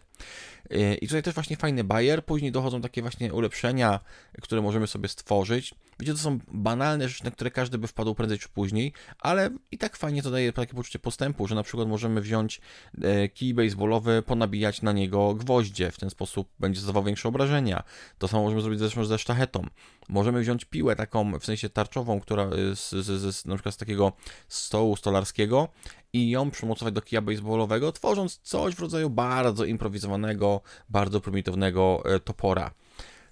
Yy, 0.69 0.95
I 0.95 1.07
tutaj 1.07 1.23
też 1.23 1.33
właśnie 1.33 1.57
fajny 1.57 1.83
bajer, 1.83 2.25
później 2.25 2.51
dochodzą 2.51 2.81
takie 2.81 3.01
właśnie 3.01 3.33
ulepszenia, 3.33 3.99
które 4.41 4.61
możemy 4.61 4.87
sobie 4.87 5.07
stworzyć. 5.07 5.75
Wiecie, 5.99 6.11
to 6.11 6.17
są 6.17 6.39
banalne 6.47 7.09
rzeczy, 7.09 7.23
na 7.23 7.31
które 7.31 7.51
każdy 7.51 7.77
by 7.77 7.87
wpadł 7.87 8.15
prędzej 8.15 8.39
czy 8.39 8.49
później, 8.49 8.93
ale 9.19 9.49
i 9.71 9.77
tak 9.77 9.97
fajnie 9.97 10.23
to 10.23 10.31
daje 10.31 10.53
takie 10.53 10.73
poczucie 10.73 10.99
postępu, 10.99 11.47
że 11.47 11.55
na 11.55 11.63
przykład 11.63 11.87
możemy 11.87 12.21
wziąć 12.21 12.61
e, 13.01 13.29
kij 13.29 13.53
baseballowy, 13.53 14.23
ponabijać 14.25 14.81
na 14.85 14.91
niego 14.91 15.33
gwoździe, 15.33 15.91
w 15.91 15.97
ten 15.97 16.09
sposób 16.09 16.49
będzie 16.59 16.81
zadawał 16.81 17.03
większe 17.03 17.29
obrażenia. 17.29 17.83
To 18.17 18.27
samo 18.27 18.43
możemy 18.43 18.61
zrobić 18.61 18.79
zresztą 18.79 19.05
ze 19.05 19.19
sztachetą. 19.19 19.67
Możemy 20.09 20.41
wziąć 20.41 20.65
piłę 20.65 20.95
taką, 20.95 21.39
w 21.39 21.45
sensie 21.45 21.69
tarczową, 21.69 22.19
która 22.19 22.43
e, 22.43 22.75
z, 22.75 22.89
z, 22.89 23.35
z, 23.35 23.45
na 23.45 23.55
przykład 23.55 23.75
z 23.75 23.77
takiego 23.77 24.11
stołu 24.47 24.95
stolarskiego 24.95 25.67
i 26.13 26.29
ją 26.29 26.51
przymocować 26.51 26.93
do 26.93 27.01
kija 27.01 27.21
baseballowego, 27.21 27.91
tworząc 27.91 28.37
coś 28.37 28.75
w 28.75 28.79
rodzaju 28.79 29.09
bardzo 29.09 29.65
improwizowanego, 29.65 30.61
bardzo 30.89 31.21
prymitywnego 31.21 32.03
e, 32.05 32.19
topora. 32.19 32.71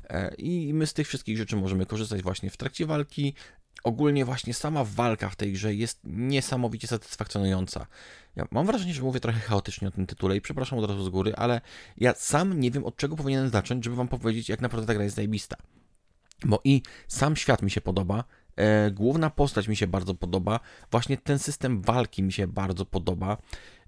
E, 0.09 0.35
I 0.35 0.73
my 0.73 0.87
z 0.87 0.93
tych 0.93 1.07
wszystkich 1.07 1.37
rzeczy 1.37 1.55
możemy 1.55 1.85
korzystać 1.85 2.21
właśnie 2.21 2.49
w 2.49 2.57
trakcie 2.57 2.85
walki 2.85 3.33
ogólnie 3.83 4.25
właśnie 4.25 4.53
sama 4.53 4.83
walka 4.83 5.29
w 5.29 5.35
tej 5.35 5.53
grze 5.53 5.73
jest 5.73 5.99
niesamowicie 6.03 6.87
satysfakcjonująca. 6.87 7.87
Ja 8.35 8.47
mam 8.51 8.65
wrażenie, 8.65 8.93
że 8.93 9.01
mówię 9.01 9.19
trochę 9.19 9.39
chaotycznie 9.39 9.87
o 9.87 9.91
tym 9.91 10.07
tytule 10.07 10.37
i 10.37 10.41
przepraszam 10.41 10.79
od 10.79 10.89
razu 10.89 11.03
z 11.03 11.09
góry, 11.09 11.33
ale 11.35 11.61
ja 11.97 12.13
sam 12.13 12.59
nie 12.59 12.71
wiem 12.71 12.85
od 12.85 12.97
czego 12.97 13.15
powinienem 13.15 13.49
zacząć, 13.49 13.83
żeby 13.83 13.95
wam 13.95 14.07
powiedzieć, 14.07 14.49
jak 14.49 14.61
naprawdę 14.61 14.87
ta 14.87 14.93
gra 14.93 15.03
jest 15.03 15.15
zajebista. 15.15 15.55
Bo 16.45 16.61
i 16.63 16.81
sam 17.07 17.35
świat 17.35 17.61
mi 17.61 17.71
się 17.71 17.81
podoba, 17.81 18.23
e, 18.55 18.91
główna 18.91 19.29
postać 19.29 19.67
mi 19.67 19.75
się 19.75 19.87
bardzo 19.87 20.15
podoba, 20.15 20.59
właśnie 20.91 21.17
ten 21.17 21.39
system 21.39 21.81
walki 21.81 22.23
mi 22.23 22.33
się 22.33 22.47
bardzo 22.47 22.85
podoba. 22.85 23.37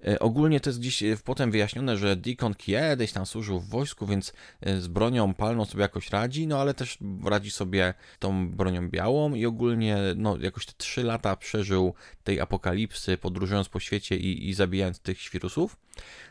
E, 0.08 0.20
ogólnie 0.20 0.60
to 0.60 0.70
jest 0.70 0.80
gdzieś 0.80 1.04
e, 1.04 1.18
potem 1.24 1.52
wyjaśnione, 1.52 1.98
że 1.98 2.16
Deacon 2.16 2.56
kiedyś 2.56 3.12
tam 3.12 3.26
służył 3.26 3.60
w 3.60 3.70
wojsku, 3.70 4.08
więc 4.08 4.34
e, 4.62 4.82
z 4.82 4.88
bronią 4.88 5.34
palną 5.34 5.66
sobie 5.66 5.82
jakoś 5.82 6.10
radzi, 6.10 6.48
no 6.48 6.62
ale 6.62 6.74
też 6.74 6.98
radzi 7.24 7.52
sobie 7.52 7.94
tą 8.20 8.50
bronią 8.50 8.90
białą 8.90 9.34
i 9.34 9.46
ogólnie 9.46 9.98
no, 10.16 10.38
jakoś 10.38 10.66
te 10.66 10.74
3 10.78 11.04
lata 11.04 11.36
przeżył 11.36 11.94
tej 12.24 12.40
apokalipsy, 12.40 13.18
podróżując 13.18 13.70
po 13.70 13.80
świecie 13.80 14.18
i, 14.18 14.50
i 14.50 14.54
zabijając 14.54 15.00
tych 15.00 15.22
świrusów. 15.22 15.78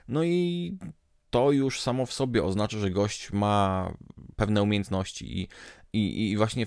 No 0.09 0.25
i 0.25 0.76
to 1.30 1.52
już 1.52 1.80
samo 1.80 2.06
w 2.06 2.12
sobie 2.12 2.44
oznacza, 2.44 2.78
że 2.78 2.90
gość 2.90 3.33
ma 3.33 3.92
pewne 4.37 4.62
umiejętności 4.62 5.40
i, 5.40 5.49
i, 5.92 6.30
i 6.30 6.37
właśnie 6.37 6.66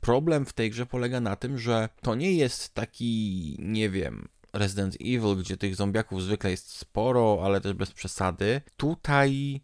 problem 0.00 0.46
w 0.46 0.52
tej 0.52 0.70
grze 0.70 0.86
polega 0.86 1.20
na 1.20 1.36
tym, 1.36 1.58
że 1.58 1.88
to 2.02 2.14
nie 2.14 2.32
jest 2.32 2.74
taki, 2.74 3.56
nie 3.58 3.90
wiem, 3.90 4.28
Resident 4.56 4.94
Evil, 4.94 5.36
gdzie 5.36 5.56
tych 5.56 5.76
zombiaków 5.76 6.22
zwykle 6.22 6.50
jest 6.50 6.76
sporo, 6.76 7.40
ale 7.44 7.60
też 7.60 7.72
bez 7.72 7.92
przesady. 7.92 8.60
Tutaj, 8.76 9.60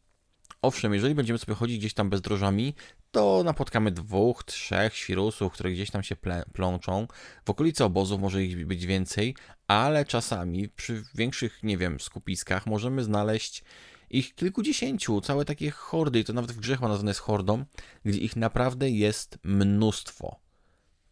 owszem, 0.62 0.94
jeżeli 0.94 1.14
będziemy 1.14 1.38
sobie 1.38 1.54
chodzić 1.54 1.78
gdzieś 1.78 1.94
tam 1.94 2.10
bezdrożami, 2.10 2.74
to 3.10 3.42
napotkamy 3.44 3.90
dwóch, 3.90 4.44
trzech 4.44 4.96
świrusów, 4.96 5.52
które 5.52 5.72
gdzieś 5.72 5.90
tam 5.90 6.02
się 6.02 6.16
plączą. 6.52 7.06
W 7.44 7.50
okolicy 7.50 7.84
obozów 7.84 8.20
może 8.20 8.44
ich 8.44 8.66
być 8.66 8.86
więcej, 8.86 9.36
ale 9.68 10.04
czasami 10.04 10.68
przy 10.68 11.04
większych, 11.14 11.62
nie 11.62 11.78
wiem, 11.78 12.00
skupiskach 12.00 12.66
możemy 12.66 13.04
znaleźć 13.04 13.64
ich 14.10 14.34
kilkudziesięciu, 14.34 15.20
całe 15.20 15.44
takie 15.44 15.70
hordy, 15.70 16.20
i 16.20 16.24
to 16.24 16.32
nawet 16.32 16.52
w 16.52 16.60
grzech 16.60 16.80
ma 16.80 16.88
nazwane 16.88 17.10
jest 17.10 17.20
hordą, 17.20 17.64
gdzie 18.04 18.18
ich 18.18 18.36
naprawdę 18.36 18.90
jest 18.90 19.38
mnóstwo 19.44 20.41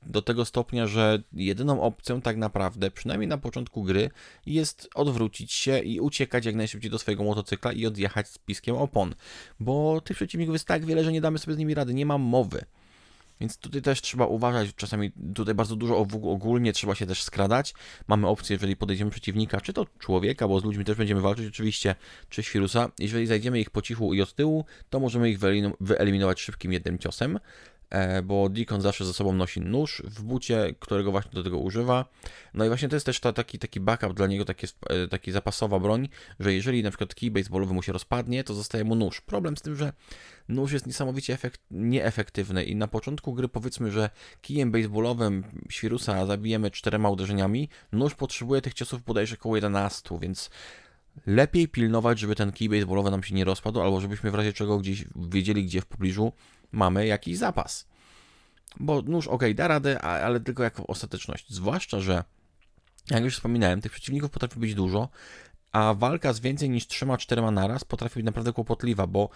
do 0.07 0.23
tego 0.23 0.45
stopnia, 0.45 0.87
że 0.87 1.23
jedyną 1.33 1.83
opcją 1.83 2.21
tak 2.21 2.37
naprawdę, 2.37 2.90
przynajmniej 2.90 3.28
na 3.28 3.38
początku 3.38 3.83
gry, 3.83 4.11
jest 4.47 4.88
odwrócić 4.95 5.52
się 5.52 5.78
i 5.78 6.00
uciekać 6.00 6.45
jak 6.45 6.54
najszybciej 6.54 6.90
do 6.90 6.99
swojego 6.99 7.25
motocykla 7.25 7.73
i 7.73 7.87
odjechać 7.87 8.28
z 8.28 8.38
piskiem 8.38 8.76
opon. 8.76 9.14
Bo 9.61 10.00
tych 10.00 10.16
przeciwników 10.16 10.54
jest 10.54 10.66
tak 10.66 10.85
wiele, 10.85 11.04
że 11.04 11.12
nie 11.12 11.21
damy 11.21 11.38
sobie 11.38 11.54
z 11.54 11.59
nimi 11.59 11.75
rady, 11.75 11.95
nie 11.95 12.07
mam 12.07 12.21
mowy. 12.21 12.64
Więc 13.40 13.57
tutaj 13.57 13.83
też 13.83 14.02
trzeba 14.02 14.26
uważać, 14.26 14.75
czasami 14.76 15.12
tutaj 15.35 15.54
bardzo 15.54 15.76
dużo 15.76 15.99
ogólnie 16.23 16.73
trzeba 16.73 16.95
się 16.95 17.07
też 17.07 17.23
skradać. 17.23 17.75
Mamy 18.09 18.26
opcję, 18.26 18.54
jeżeli 18.54 18.76
podejdziemy 18.76 19.11
przeciwnika, 19.11 19.61
czy 19.61 19.73
to 19.73 19.87
człowieka, 19.99 20.49
bo 20.49 20.61
z 20.61 20.64
ludźmi 20.64 20.85
też 20.85 20.97
będziemy 20.97 21.21
walczyć 21.21 21.47
oczywiście, 21.47 21.95
czy 22.28 22.42
świrusa. 22.42 22.90
Jeżeli 22.99 23.26
zajdziemy 23.26 23.61
ich 23.61 23.71
po 23.71 23.83
cichu 23.83 24.14
i 24.14 24.23
od 24.23 24.35
tyłu, 24.35 24.64
to 24.90 25.00
możemy 25.00 25.30
ich 25.30 25.38
wyeliminować 25.80 26.40
szybkim 26.40 26.73
jednym 26.73 26.99
ciosem. 26.99 27.38
E, 27.90 28.23
bo 28.23 28.49
Deacon 28.49 28.80
zawsze 28.80 29.04
ze 29.04 29.12
sobą 29.12 29.32
nosi 29.32 29.61
nóż 29.61 30.02
w 30.04 30.23
bucie, 30.23 30.75
którego 30.80 31.11
właśnie 31.11 31.32
do 31.32 31.42
tego 31.42 31.59
używa. 31.59 32.04
No 32.54 32.64
i 32.64 32.68
właśnie 32.68 32.88
to 32.88 32.97
jest 32.97 33.06
też 33.06 33.20
ta, 33.20 33.32
taki, 33.32 33.59
taki 33.59 33.80
backup 33.80 34.14
dla 34.14 34.26
niego, 34.26 34.44
taki, 34.44 34.66
e, 34.88 35.09
taki 35.09 35.32
zapasowa 35.32 35.78
broń, 35.78 36.09
że 36.40 36.54
jeżeli 36.54 36.82
na 36.82 36.90
przykład 36.90 37.14
kij 37.14 37.30
baseballowy 37.30 37.75
mu 37.75 37.82
się 37.82 37.92
rozpadnie, 37.92 38.44
to 38.44 38.54
zostaje 38.54 38.85
mu 38.85 38.94
nóż. 38.94 39.20
Problem 39.20 39.56
z 39.56 39.62
tym, 39.62 39.76
że 39.76 39.92
nóż 40.49 40.73
jest 40.73 40.87
niesamowicie 40.87 41.35
efekt, 41.35 41.61
nieefektywny 41.70 42.64
i 42.64 42.76
na 42.76 42.88
początku 42.88 43.35
gry 43.35 43.49
powiedzmy, 43.49 43.90
że 43.90 44.11
kijem 44.42 44.73
baseballowym 44.73 45.44
świrusa 45.70 46.26
zabijemy 46.26 46.70
czterema 46.70 47.11
uderzeniami, 47.11 47.68
nóż 47.92 48.14
potrzebuje 48.14 48.61
tych 48.61 48.75
ciosów 48.75 49.04
bodajże 49.04 49.37
około 49.40 49.56
11, 49.56 50.18
więc 50.20 50.50
lepiej 51.26 51.68
pilnować, 51.68 52.18
żeby 52.18 52.35
ten 52.35 52.52
kij 52.52 52.68
baseballowy 52.68 53.11
nam 53.11 53.23
się 53.23 53.35
nie 53.35 53.44
rozpadł, 53.44 53.80
albo 53.80 54.00
żebyśmy 54.00 54.30
w 54.30 54.35
razie 54.35 54.52
czego 54.52 54.78
gdzieś 54.78 55.04
wiedzieli, 55.16 55.64
gdzie 55.64 55.80
w 55.80 55.87
pobliżu 55.87 56.32
mamy 56.72 57.06
jakiś 57.06 57.38
zapas. 57.38 57.86
Bo 58.80 59.02
nóż 59.02 59.28
ok, 59.28 59.42
da 59.54 59.68
radę, 59.68 60.00
ale 60.00 60.40
tylko 60.40 60.62
jako 60.62 60.86
ostateczność. 60.86 61.46
Zwłaszcza, 61.50 62.00
że 62.00 62.24
jak 63.10 63.24
już 63.24 63.34
wspominałem, 63.34 63.80
tych 63.80 63.92
przeciwników 63.92 64.30
potrafi 64.30 64.60
być 64.60 64.74
dużo, 64.74 65.08
a 65.72 65.94
walka 65.94 66.32
z 66.32 66.40
więcej 66.40 66.70
niż 66.70 66.86
3-4 66.86 67.52
naraz 67.52 67.84
potrafi 67.84 68.14
być 68.14 68.24
naprawdę 68.26 68.52
kłopotliwa, 68.52 69.06
bo 69.06 69.28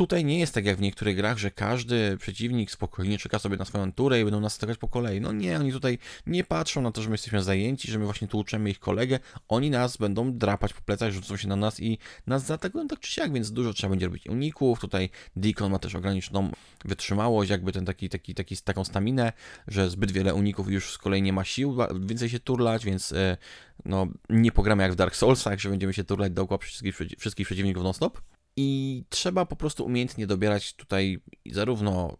Tutaj 0.00 0.24
nie 0.24 0.38
jest 0.38 0.54
tak 0.54 0.64
jak 0.64 0.76
w 0.76 0.80
niektórych 0.80 1.16
grach, 1.16 1.38
że 1.38 1.50
każdy 1.50 2.16
przeciwnik 2.16 2.70
spokojnie 2.70 3.18
czeka 3.18 3.38
sobie 3.38 3.56
na 3.56 3.64
swoją 3.64 3.92
turę 3.92 4.20
i 4.20 4.24
będą 4.24 4.40
nas 4.40 4.56
atakować 4.56 4.78
po 4.78 4.88
kolei. 4.88 5.20
No 5.20 5.32
nie, 5.32 5.58
oni 5.58 5.72
tutaj 5.72 5.98
nie 6.26 6.44
patrzą 6.44 6.82
na 6.82 6.92
to, 6.92 7.02
że 7.02 7.08
my 7.08 7.14
jesteśmy 7.14 7.42
zajęci, 7.42 7.90
że 7.90 7.98
my 7.98 8.04
właśnie 8.04 8.28
tłuczemy 8.28 8.70
ich 8.70 8.78
kolegę. 8.78 9.18
Oni 9.48 9.70
nas 9.70 9.96
będą 9.96 10.32
drapać 10.32 10.72
po 10.72 10.82
plecach, 10.82 11.12
rzucą 11.12 11.36
się 11.36 11.48
na 11.48 11.56
nas 11.56 11.80
i 11.80 11.98
nas 12.26 12.46
zaatakują 12.46 12.88
tak 12.88 13.00
czy 13.00 13.12
siak, 13.12 13.32
więc 13.32 13.52
dużo 13.52 13.72
trzeba 13.72 13.90
będzie 13.90 14.06
robić 14.06 14.26
uników. 14.26 14.80
Tutaj 14.80 15.10
Deacon 15.36 15.72
ma 15.72 15.78
też 15.78 15.94
ograniczoną 15.94 16.52
wytrzymałość, 16.84 17.50
jakby 17.50 17.72
ten 17.72 17.84
taki, 17.84 18.08
taki, 18.08 18.34
taki, 18.34 18.56
taką 18.56 18.84
staminę, 18.84 19.32
że 19.68 19.90
zbyt 19.90 20.12
wiele 20.12 20.34
uników 20.34 20.70
już 20.70 20.92
z 20.92 20.98
kolei 20.98 21.22
nie 21.22 21.32
ma 21.32 21.44
sił 21.44 21.76
więcej 22.00 22.28
się 22.28 22.40
turlać, 22.40 22.84
więc 22.84 23.12
e, 23.12 23.36
no, 23.84 24.06
nie 24.30 24.52
pogramy 24.52 24.82
jak 24.82 24.92
w 24.92 24.96
Dark 24.96 25.16
Soulsach, 25.16 25.60
że 25.60 25.68
będziemy 25.68 25.92
się 25.92 26.04
turlać 26.04 26.32
dookoła 26.32 26.58
wszystkich, 26.58 26.98
wszystkich 27.18 27.46
przeciwników 27.46 27.82
non-stop. 27.82 28.20
I 28.56 29.02
trzeba 29.08 29.46
po 29.46 29.56
prostu 29.56 29.84
umiejętnie 29.84 30.26
dobierać 30.26 30.72
tutaj 30.72 31.18
zarówno 31.50 32.16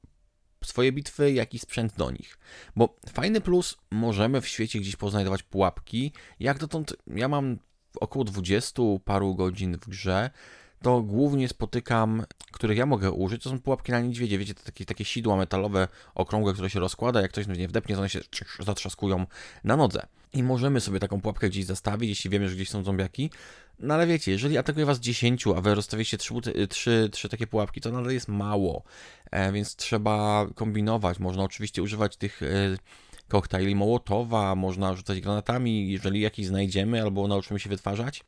swoje 0.64 0.92
bitwy, 0.92 1.32
jak 1.32 1.54
i 1.54 1.58
sprzęt 1.58 1.96
do 1.96 2.10
nich. 2.10 2.38
Bo 2.76 2.96
fajny 3.12 3.40
plus, 3.40 3.76
możemy 3.90 4.40
w 4.40 4.48
świecie 4.48 4.80
gdzieś 4.80 4.96
poznajdować 4.96 5.42
pułapki. 5.42 6.12
Jak 6.40 6.58
dotąd 6.58 6.96
ja 7.06 7.28
mam 7.28 7.58
około 8.00 8.24
20 8.24 8.82
paru 9.04 9.34
godzin 9.34 9.78
w 9.78 9.88
grze, 9.88 10.30
to 10.82 11.02
głównie 11.02 11.48
spotykam, 11.48 12.24
których 12.52 12.78
ja 12.78 12.86
mogę 12.86 13.12
użyć, 13.12 13.42
to 13.42 13.50
są 13.50 13.60
pułapki 13.60 13.92
na 13.92 14.00
niedźwiedzie, 14.00 14.38
wiecie, 14.38 14.54
to 14.54 14.62
takie, 14.62 14.84
takie 14.84 15.04
sidła 15.04 15.36
metalowe, 15.36 15.88
okrągłe, 16.14 16.52
które 16.52 16.70
się 16.70 16.80
rozkłada, 16.80 17.20
jak 17.20 17.30
ktoś 17.30 17.46
nie 17.46 17.68
wdepnie, 17.68 17.94
to 17.94 18.00
one 18.00 18.08
się 18.08 18.20
zatrzaskują 18.60 19.26
na 19.64 19.76
nodze. 19.76 20.06
I 20.32 20.42
możemy 20.42 20.80
sobie 20.80 21.00
taką 21.00 21.20
pułapkę 21.20 21.48
gdzieś 21.48 21.64
zastawić, 21.64 22.08
jeśli 22.08 22.30
wiemy, 22.30 22.48
że 22.48 22.54
gdzieś 22.54 22.70
są 22.70 22.84
zombiaki. 22.84 23.30
No 23.80 23.94
ale 23.94 24.06
wiecie, 24.06 24.32
jeżeli 24.32 24.58
atakuje 24.58 24.86
was 24.86 25.00
10, 25.00 25.46
a 25.56 25.60
wy 25.60 25.74
rozstawicie 25.74 26.18
3, 26.18 26.34
3, 26.68 27.08
3 27.12 27.28
takie 27.28 27.46
pułapki, 27.46 27.80
to 27.80 27.92
nadal 27.92 28.12
jest 28.12 28.28
mało, 28.28 28.82
e, 29.30 29.52
więc 29.52 29.76
trzeba 29.76 30.46
kombinować. 30.54 31.18
Można 31.18 31.42
oczywiście 31.42 31.82
używać 31.82 32.16
tych... 32.16 32.42
E, 32.42 32.76
koktajli 33.28 33.74
Mołotowa, 33.74 34.54
można 34.54 34.94
rzucać 34.94 35.20
granatami, 35.20 35.92
jeżeli 35.92 36.20
jakiś 36.20 36.46
znajdziemy, 36.46 37.02
albo 37.02 37.28
nauczymy 37.28 37.60
się 37.60 37.70
wytwarzać. 37.70 38.24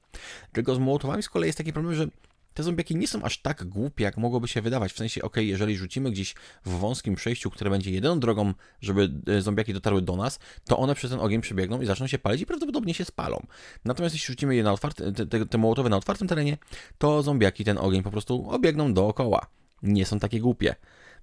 Tylko 0.52 0.74
z 0.74 0.78
Mołotowami 0.78 1.22
z 1.22 1.28
kolei 1.28 1.48
jest 1.48 1.58
taki 1.58 1.72
problem, 1.72 1.94
że 1.94 2.06
te 2.54 2.62
zombiaki 2.62 2.96
nie 2.96 3.08
są 3.08 3.22
aż 3.22 3.38
tak 3.38 3.64
głupie, 3.64 4.04
jak 4.04 4.16
mogłoby 4.16 4.48
się 4.48 4.62
wydawać. 4.62 4.92
W 4.92 4.96
sensie, 4.96 5.22
ok, 5.22 5.36
jeżeli 5.36 5.76
rzucimy 5.76 6.10
gdzieś 6.10 6.34
w 6.64 6.70
wąskim 6.70 7.14
przejściu, 7.14 7.50
które 7.50 7.70
będzie 7.70 7.90
jedyną 7.90 8.20
drogą, 8.20 8.54
żeby 8.80 9.10
e, 9.26 9.42
zombiaki 9.42 9.74
dotarły 9.74 10.02
do 10.02 10.16
nas, 10.16 10.38
to 10.64 10.78
one 10.78 10.94
przez 10.94 11.10
ten 11.10 11.20
ogień 11.20 11.40
przebiegną 11.40 11.80
i 11.80 11.86
zaczną 11.86 12.06
się 12.06 12.18
palić 12.18 12.42
i 12.42 12.46
prawdopodobnie 12.46 12.94
się 12.94 13.04
spalą. 13.04 13.46
Natomiast 13.84 14.14
jeśli 14.14 14.26
rzucimy 14.26 14.56
je 14.56 14.62
na 14.62 14.72
otwarte, 14.72 15.12
te, 15.12 15.26
te, 15.26 15.46
te 15.46 15.58
na 15.88 15.96
otwartym 15.96 16.28
terenie, 16.28 16.58
to 16.98 17.22
zombiaki 17.22 17.64
ten 17.64 17.78
ogień 17.78 18.02
po 18.02 18.10
prostu 18.10 18.50
obiegną 18.50 18.94
dookoła. 18.94 19.46
Nie 19.82 20.06
są 20.06 20.18
takie 20.18 20.40
głupie. 20.40 20.74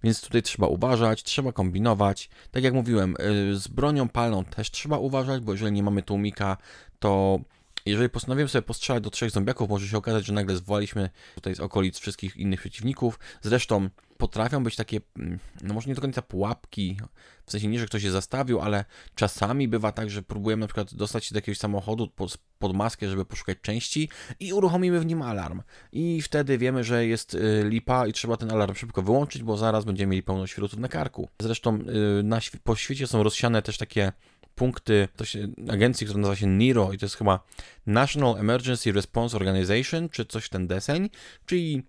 Więc 0.04 0.22
tutaj 0.22 0.42
trzeba 0.42 0.68
uważać, 0.68 1.24
trzeba 1.24 1.52
kombinować. 1.52 2.30
Tak 2.52 2.64
jak 2.64 2.74
mówiłem, 2.74 3.16
e, 3.20 3.56
z 3.56 3.68
bronią 3.68 4.10
palną 4.10 4.46
też 4.46 4.72
trzeba 4.72 4.98
uważać, 4.98 5.42
bo 5.42 5.52
jeżeli 5.52 5.72
nie 5.72 5.84
mamy 5.84 6.04
tłumika, 6.04 6.58
to 7.00 7.40
jeżeli 7.86 8.10
postanowiłem 8.10 8.50
sobie 8.50 8.62
postrzelać 8.62 9.04
do 9.04 9.10
trzech 9.10 9.32
zombiaków, 9.32 9.70
może 9.70 9.88
się 9.88 9.98
okazać, 9.98 10.26
że 10.26 10.34
nagle 10.34 10.56
zwaliśmy 10.56 11.10
tutaj 11.36 11.56
z 11.56 11.60
okolic 11.60 12.00
wszystkich 12.00 12.38
innych 12.38 12.60
przeciwników. 12.60 13.20
Zresztą 13.42 13.90
potrafią 14.18 14.64
być 14.64 14.76
takie, 14.76 15.00
mm, 15.18 15.40
no 15.64 15.74
może 15.74 15.90
nie 15.90 15.96
do 15.96 16.02
końca 16.02 16.22
pułapki, 16.22 16.98
w 17.46 17.52
sensie 17.52 17.68
nie, 17.68 17.80
że 17.80 17.86
ktoś 17.86 18.02
się 18.02 18.12
zastawił, 18.12 18.62
ale 18.62 18.86
czasami 19.16 19.68
bywa 19.68 19.92
tak, 19.92 20.10
że 20.10 20.22
próbujemy 20.22 20.60
na 20.60 20.68
przykład 20.68 20.94
dostać 20.94 21.26
się 21.26 21.34
do 21.34 21.38
jakiegoś 21.38 21.58
samochodu 21.58 22.08
pod, 22.08 22.38
pod 22.60 22.76
maskę, 22.76 23.10
żeby 23.10 23.26
poszukać 23.26 23.58
części 23.62 24.10
i 24.40 24.54
uruchomimy 24.54 25.00
w 25.00 25.06
nim 25.06 25.22
alarm. 25.22 25.62
I 25.92 26.22
wtedy 26.22 26.58
wiemy, 26.58 26.84
że 26.84 27.06
jest 27.06 27.34
y, 27.34 27.64
lipa 27.68 28.08
i 28.08 28.14
trzeba 28.14 28.38
ten 28.38 28.52
alarm 28.52 28.76
szybko 28.76 29.02
wyłączyć, 29.02 29.44
bo 29.44 29.58
zaraz 29.58 29.86
będziemy 29.86 30.12
mieli 30.12 30.24
pełno 30.24 30.48
świrutów 30.48 30.80
na 30.80 30.88
karku. 30.88 31.30
Zresztą 31.42 31.80
y, 32.20 32.24
na, 32.24 32.40
po 32.64 32.76
świecie 32.76 33.08
są 33.08 33.24
rozsiane 33.24 33.62
też 33.62 33.78
takie 33.78 34.12
punkty 34.60 35.08
to 35.16 35.26
się, 35.26 35.48
agencji, 35.70 36.08
która 36.08 36.20
nazywa 36.20 36.36
się 36.36 36.48
NIRO 36.48 36.94
i 36.94 36.98
to 36.98 37.06
jest 37.06 37.16
chyba 37.16 37.40
National 37.86 38.38
Emergency 38.38 38.92
Response 38.92 39.38
Organization, 39.38 40.10
czy 40.10 40.26
coś 40.26 40.46
w 40.46 40.50
ten 40.50 40.68
deseń, 40.68 41.10
czyli 41.46 41.84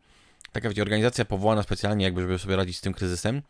taka 0.52 0.68
wiecie, 0.68 0.82
organizacja 0.82 1.24
powołana 1.24 1.62
specjalnie 1.62 2.04
jakby, 2.04 2.20
żeby 2.20 2.38
sobie 2.38 2.56
radzić 2.56 2.78
z 2.78 2.80
tym 2.80 2.92
kryzysem. 2.92 3.42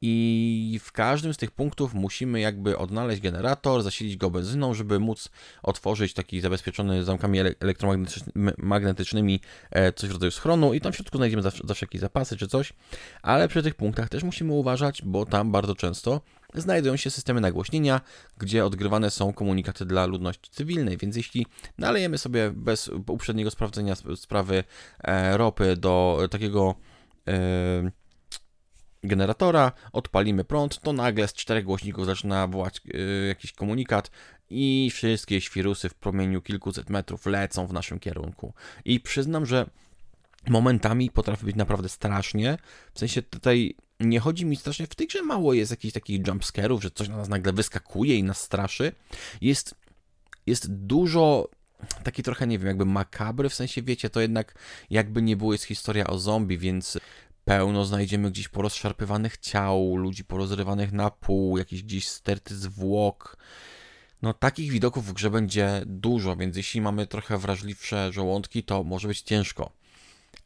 I 0.00 0.80
w 0.82 0.92
każdym 0.92 1.34
z 1.34 1.36
tych 1.36 1.50
punktów 1.50 1.94
musimy 1.94 2.40
jakby 2.40 2.78
odnaleźć 2.78 3.20
generator, 3.20 3.82
zasilić 3.82 4.16
go 4.16 4.30
benzyną, 4.30 4.74
żeby 4.74 4.98
móc 4.98 5.28
otworzyć 5.62 6.14
taki 6.14 6.40
zabezpieczony 6.40 7.04
zamkami 7.04 7.38
elektromagnetycznymi 7.60 9.40
e, 9.70 9.92
coś 9.92 10.10
w 10.10 10.12
rodzaju 10.12 10.30
schronu 10.30 10.74
i 10.74 10.80
tam 10.80 10.92
w 10.92 10.96
środku 10.96 11.16
znajdziemy 11.16 11.42
zawsze, 11.42 11.62
zawsze 11.66 11.86
jakieś 11.86 12.00
zapasy 12.00 12.36
czy 12.36 12.48
coś, 12.48 12.72
ale 13.22 13.48
przy 13.48 13.62
tych 13.62 13.74
punktach 13.74 14.08
też 14.08 14.22
musimy 14.22 14.52
uważać, 14.52 15.02
bo 15.02 15.26
tam 15.26 15.52
bardzo 15.52 15.74
często 15.74 16.20
znajdują 16.54 16.96
się 16.96 17.10
systemy 17.10 17.40
nagłośnienia, 17.40 18.00
gdzie 18.38 18.64
odgrywane 18.64 19.10
są 19.10 19.32
komunikaty 19.32 19.84
dla 19.84 20.06
ludności 20.06 20.50
cywilnej, 20.50 20.96
więc 20.96 21.16
jeśli 21.16 21.46
nalejemy 21.78 22.18
sobie 22.18 22.50
bez 22.50 22.88
uprzedniego 22.88 23.50
sprawdzenia 23.50 23.94
sprawy 24.16 24.64
e, 25.04 25.36
ropy 25.36 25.76
do 25.76 26.28
takiego 26.30 26.74
e, 27.28 27.90
generatora, 29.06 29.72
odpalimy 29.92 30.44
prąd, 30.44 30.80
to 30.80 30.92
nagle 30.92 31.28
z 31.28 31.32
czterech 31.32 31.64
głośników 31.64 32.06
zaczyna 32.06 32.46
wołać 32.46 32.80
yy, 32.84 33.26
jakiś 33.28 33.52
komunikat 33.52 34.10
i 34.50 34.90
wszystkie 34.92 35.40
świrusy 35.40 35.88
w 35.88 35.94
promieniu 35.94 36.42
kilkuset 36.42 36.90
metrów 36.90 37.26
lecą 37.26 37.66
w 37.66 37.72
naszym 37.72 37.98
kierunku. 37.98 38.54
I 38.84 39.00
przyznam, 39.00 39.46
że 39.46 39.70
momentami 40.48 41.10
potrafi 41.10 41.44
być 41.44 41.56
naprawdę 41.56 41.88
strasznie. 41.88 42.58
W 42.94 42.98
sensie 42.98 43.22
tutaj 43.22 43.76
nie 44.00 44.20
chodzi 44.20 44.46
mi 44.46 44.56
strasznie, 44.56 44.86
w 44.86 44.94
tej 44.94 45.06
grze 45.06 45.22
mało 45.22 45.54
jest 45.54 45.70
jakichś 45.70 45.94
takich 45.94 46.26
jumpscarów, 46.26 46.82
że 46.82 46.90
coś 46.90 47.08
na 47.08 47.16
nas 47.16 47.28
nagle 47.28 47.52
wyskakuje 47.52 48.18
i 48.18 48.22
nas 48.22 48.40
straszy. 48.40 48.92
Jest, 49.40 49.74
jest 50.46 50.72
dużo 50.72 51.48
taki 52.04 52.22
trochę, 52.22 52.46
nie 52.46 52.58
wiem, 52.58 52.68
jakby 52.68 52.84
makabry, 52.84 53.48
w 53.48 53.54
sensie 53.54 53.82
wiecie, 53.82 54.10
to 54.10 54.20
jednak 54.20 54.54
jakby 54.90 55.22
nie 55.22 55.36
było 55.36 55.52
jest 55.52 55.64
historia 55.64 56.06
o 56.06 56.18
zombie, 56.18 56.58
więc 56.58 56.98
pełno 57.44 57.84
znajdziemy 57.84 58.30
gdzieś 58.30 58.48
porozszarpywanych 58.48 59.38
ciał, 59.38 59.96
ludzi 59.96 60.24
porozrywanych 60.24 60.92
na 60.92 61.10
pół, 61.10 61.58
jakieś 61.58 61.82
gdzieś 61.82 62.08
sterty 62.08 62.56
zwłok. 62.56 63.36
No 64.22 64.34
takich 64.34 64.70
widoków 64.70 65.06
w 65.06 65.12
grze 65.12 65.30
będzie 65.30 65.82
dużo, 65.86 66.36
więc 66.36 66.56
jeśli 66.56 66.80
mamy 66.80 67.06
trochę 67.06 67.38
wrażliwsze 67.38 68.12
żołądki, 68.12 68.62
to 68.62 68.84
może 68.84 69.08
być 69.08 69.20
ciężko. 69.20 69.72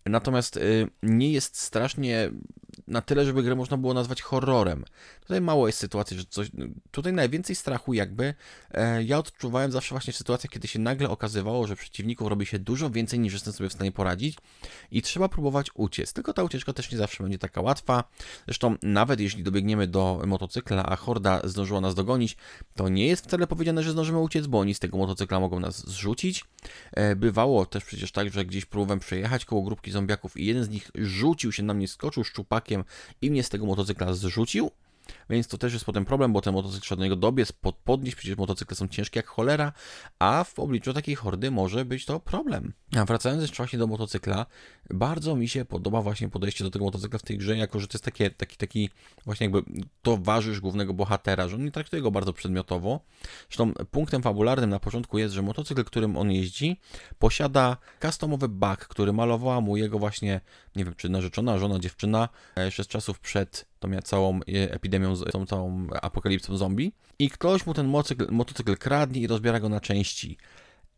Natomiast 0.07 0.57
y, 0.57 0.88
nie 1.02 1.33
jest 1.33 1.61
strasznie 1.61 2.30
na 2.88 3.02
tyle, 3.02 3.25
żeby 3.25 3.42
grę 3.42 3.54
można 3.54 3.76
było 3.76 3.94
nazwać 3.94 4.22
horrorem. 4.22 4.84
Tutaj 5.20 5.40
mało 5.40 5.66
jest 5.66 5.78
sytuacji, 5.78 6.18
że 6.18 6.25
coś. 6.25 6.50
Tutaj 6.90 7.12
najwięcej 7.12 7.56
strachu, 7.56 7.94
jakby. 7.94 8.34
E, 8.70 9.02
ja 9.02 9.18
odczuwałem 9.18 9.72
zawsze 9.72 9.94
właśnie 9.94 10.12
w 10.12 10.16
sytuacjach, 10.16 10.50
kiedy 10.50 10.68
się 10.68 10.78
nagle 10.78 11.08
okazywało, 11.10 11.66
że 11.66 11.76
przeciwników 11.76 12.28
robi 12.28 12.46
się 12.46 12.58
dużo 12.58 12.90
więcej 12.90 13.18
niż 13.18 13.32
jestem 13.32 13.52
sobie 13.52 13.68
w 13.68 13.72
stanie 13.72 13.92
poradzić 13.92 14.38
i 14.90 15.02
trzeba 15.02 15.28
próbować 15.28 15.70
uciec. 15.75 16.12
Tylko 16.12 16.32
ta 16.32 16.42
ucieczka 16.42 16.72
też 16.72 16.92
nie 16.92 16.99
zawsze 16.99 17.22
będzie 17.22 17.38
taka 17.38 17.60
łatwa. 17.60 18.04
Zresztą, 18.44 18.76
nawet 18.82 19.20
jeśli 19.20 19.42
dobiegniemy 19.42 19.87
do 19.87 20.22
motocykla, 20.26 20.87
a 20.87 20.96
horda 20.96 21.40
zdążyła 21.44 21.80
nas 21.80 21.94
dogonić, 21.94 22.37
to 22.75 22.88
nie 22.88 23.06
jest 23.06 23.25
wcale 23.25 23.46
powiedziane, 23.46 23.82
że 23.82 23.92
zdążymy 23.92 24.18
uciec, 24.18 24.46
bo 24.46 24.58
oni 24.58 24.75
z 24.75 24.78
tego 24.78 24.99
motocykla 24.99 25.40
mogą 25.40 25.60
nas 25.60 25.87
zrzucić. 25.88 26.44
E, 26.92 27.16
bywało 27.16 27.66
też 27.66 27.84
przecież 27.84 28.12
tak, 28.12 28.32
że 28.32 28.44
gdzieś 28.44 28.64
próbowałem 28.64 29.00
przejechać 29.00 29.44
koło 29.44 29.62
grupki 29.62 29.90
zombiaków 29.90 30.37
i 30.37 30.46
jeden 30.46 30.64
z 30.64 30.68
nich 30.68 30.90
rzucił 30.94 31.52
się 31.52 31.62
na 31.62 31.75
mnie, 31.75 31.88
skoczył 31.88 32.25
szczupakiem 32.25 32.69
i 33.22 33.30
mnie 33.30 33.42
z 33.42 33.48
tego 33.48 33.66
motocykla 33.66 34.12
zrzucił. 34.12 34.70
Więc 35.30 35.49
to 35.49 35.58
też 35.58 35.72
jest 35.72 35.84
potem 35.84 36.04
problem, 36.04 36.32
bo 36.32 36.40
ten 36.40 36.54
motocykl 36.54 36.82
trzeba 36.82 36.96
do 36.96 37.04
niego 37.04 37.16
dobiec, 37.16 37.52
pod, 37.52 37.76
podnieść, 37.76 38.16
przecież 38.16 38.37
motocykle 38.37 38.76
są 38.76 38.88
ciężkie 38.88 39.18
jak 39.18 39.26
cholera, 39.26 39.72
a 40.18 40.44
w 40.44 40.58
obliczu 40.58 40.92
takiej 40.92 41.14
hordy 41.14 41.50
może 41.50 41.84
być 41.84 42.04
to 42.04 42.20
problem. 42.20 42.72
A 42.96 43.04
wracając 43.04 43.42
jeszcze 43.42 43.56
właśnie 43.56 43.78
do 43.78 43.87
motocykla, 43.87 44.46
bardzo 44.90 45.37
mi 45.37 45.49
się 45.49 45.64
podoba 45.64 46.02
właśnie 46.02 46.28
podejście 46.28 46.64
do 46.64 46.70
tego 46.70 46.84
motocykla 46.84 47.18
w 47.18 47.22
tej 47.22 47.38
grze, 47.38 47.56
jako 47.56 47.80
że 47.80 47.88
to 47.88 47.96
jest 47.96 48.04
takie, 48.04 48.30
taki, 48.30 48.56
taki 48.56 48.90
właśnie 49.25 49.44
jakby 49.44 49.62
towarzysz 50.02 50.60
głównego 50.60 50.94
bohatera, 50.94 51.49
że 51.49 51.56
on 51.56 51.64
nie 51.64 51.70
traktuje 51.70 52.02
go 52.02 52.10
bardzo 52.10 52.32
przedmiotowo. 52.32 53.00
Zresztą 53.49 53.72
punktem 53.90 54.22
fabularnym 54.22 54.70
na 54.70 54.80
początku 54.80 55.18
jest, 55.18 55.34
że 55.34 55.42
motocykl, 55.42 55.84
którym 55.84 56.16
on 56.16 56.32
jeździ, 56.32 56.76
posiada 57.18 57.76
customowy 58.02 58.49
bug, 58.49 58.78
który 58.78 59.12
malowała 59.12 59.60
mu 59.60 59.76
jego 59.76 59.99
właśnie, 59.99 60.40
nie 60.76 60.84
wiem, 60.84 60.94
czy 60.94 61.08
narzeczona, 61.08 61.58
żona, 61.58 61.78
dziewczyna, 61.78 62.28
e, 62.56 62.64
jeszcze 62.64 62.84
z 62.84 62.88
czasów 62.88 63.21
przed 63.21 63.70
tą 63.80 64.00
całą 64.02 64.36
e, 64.36 64.73
epidemią, 64.73 65.16
tą 65.16 65.47
całą 65.47 65.86
apokalipsą 66.02 66.56
zombie. 66.56 66.93
I 67.19 67.30
ktoś 67.30 67.66
mu 67.66 67.75
ten 67.75 67.86
motocykl, 67.86 68.26
motocykl 68.30 68.76
kradnie 68.76 69.21
i 69.21 69.26
rozbiera 69.26 69.60
go 69.60 69.69
na 69.69 69.80
części. 69.80 70.36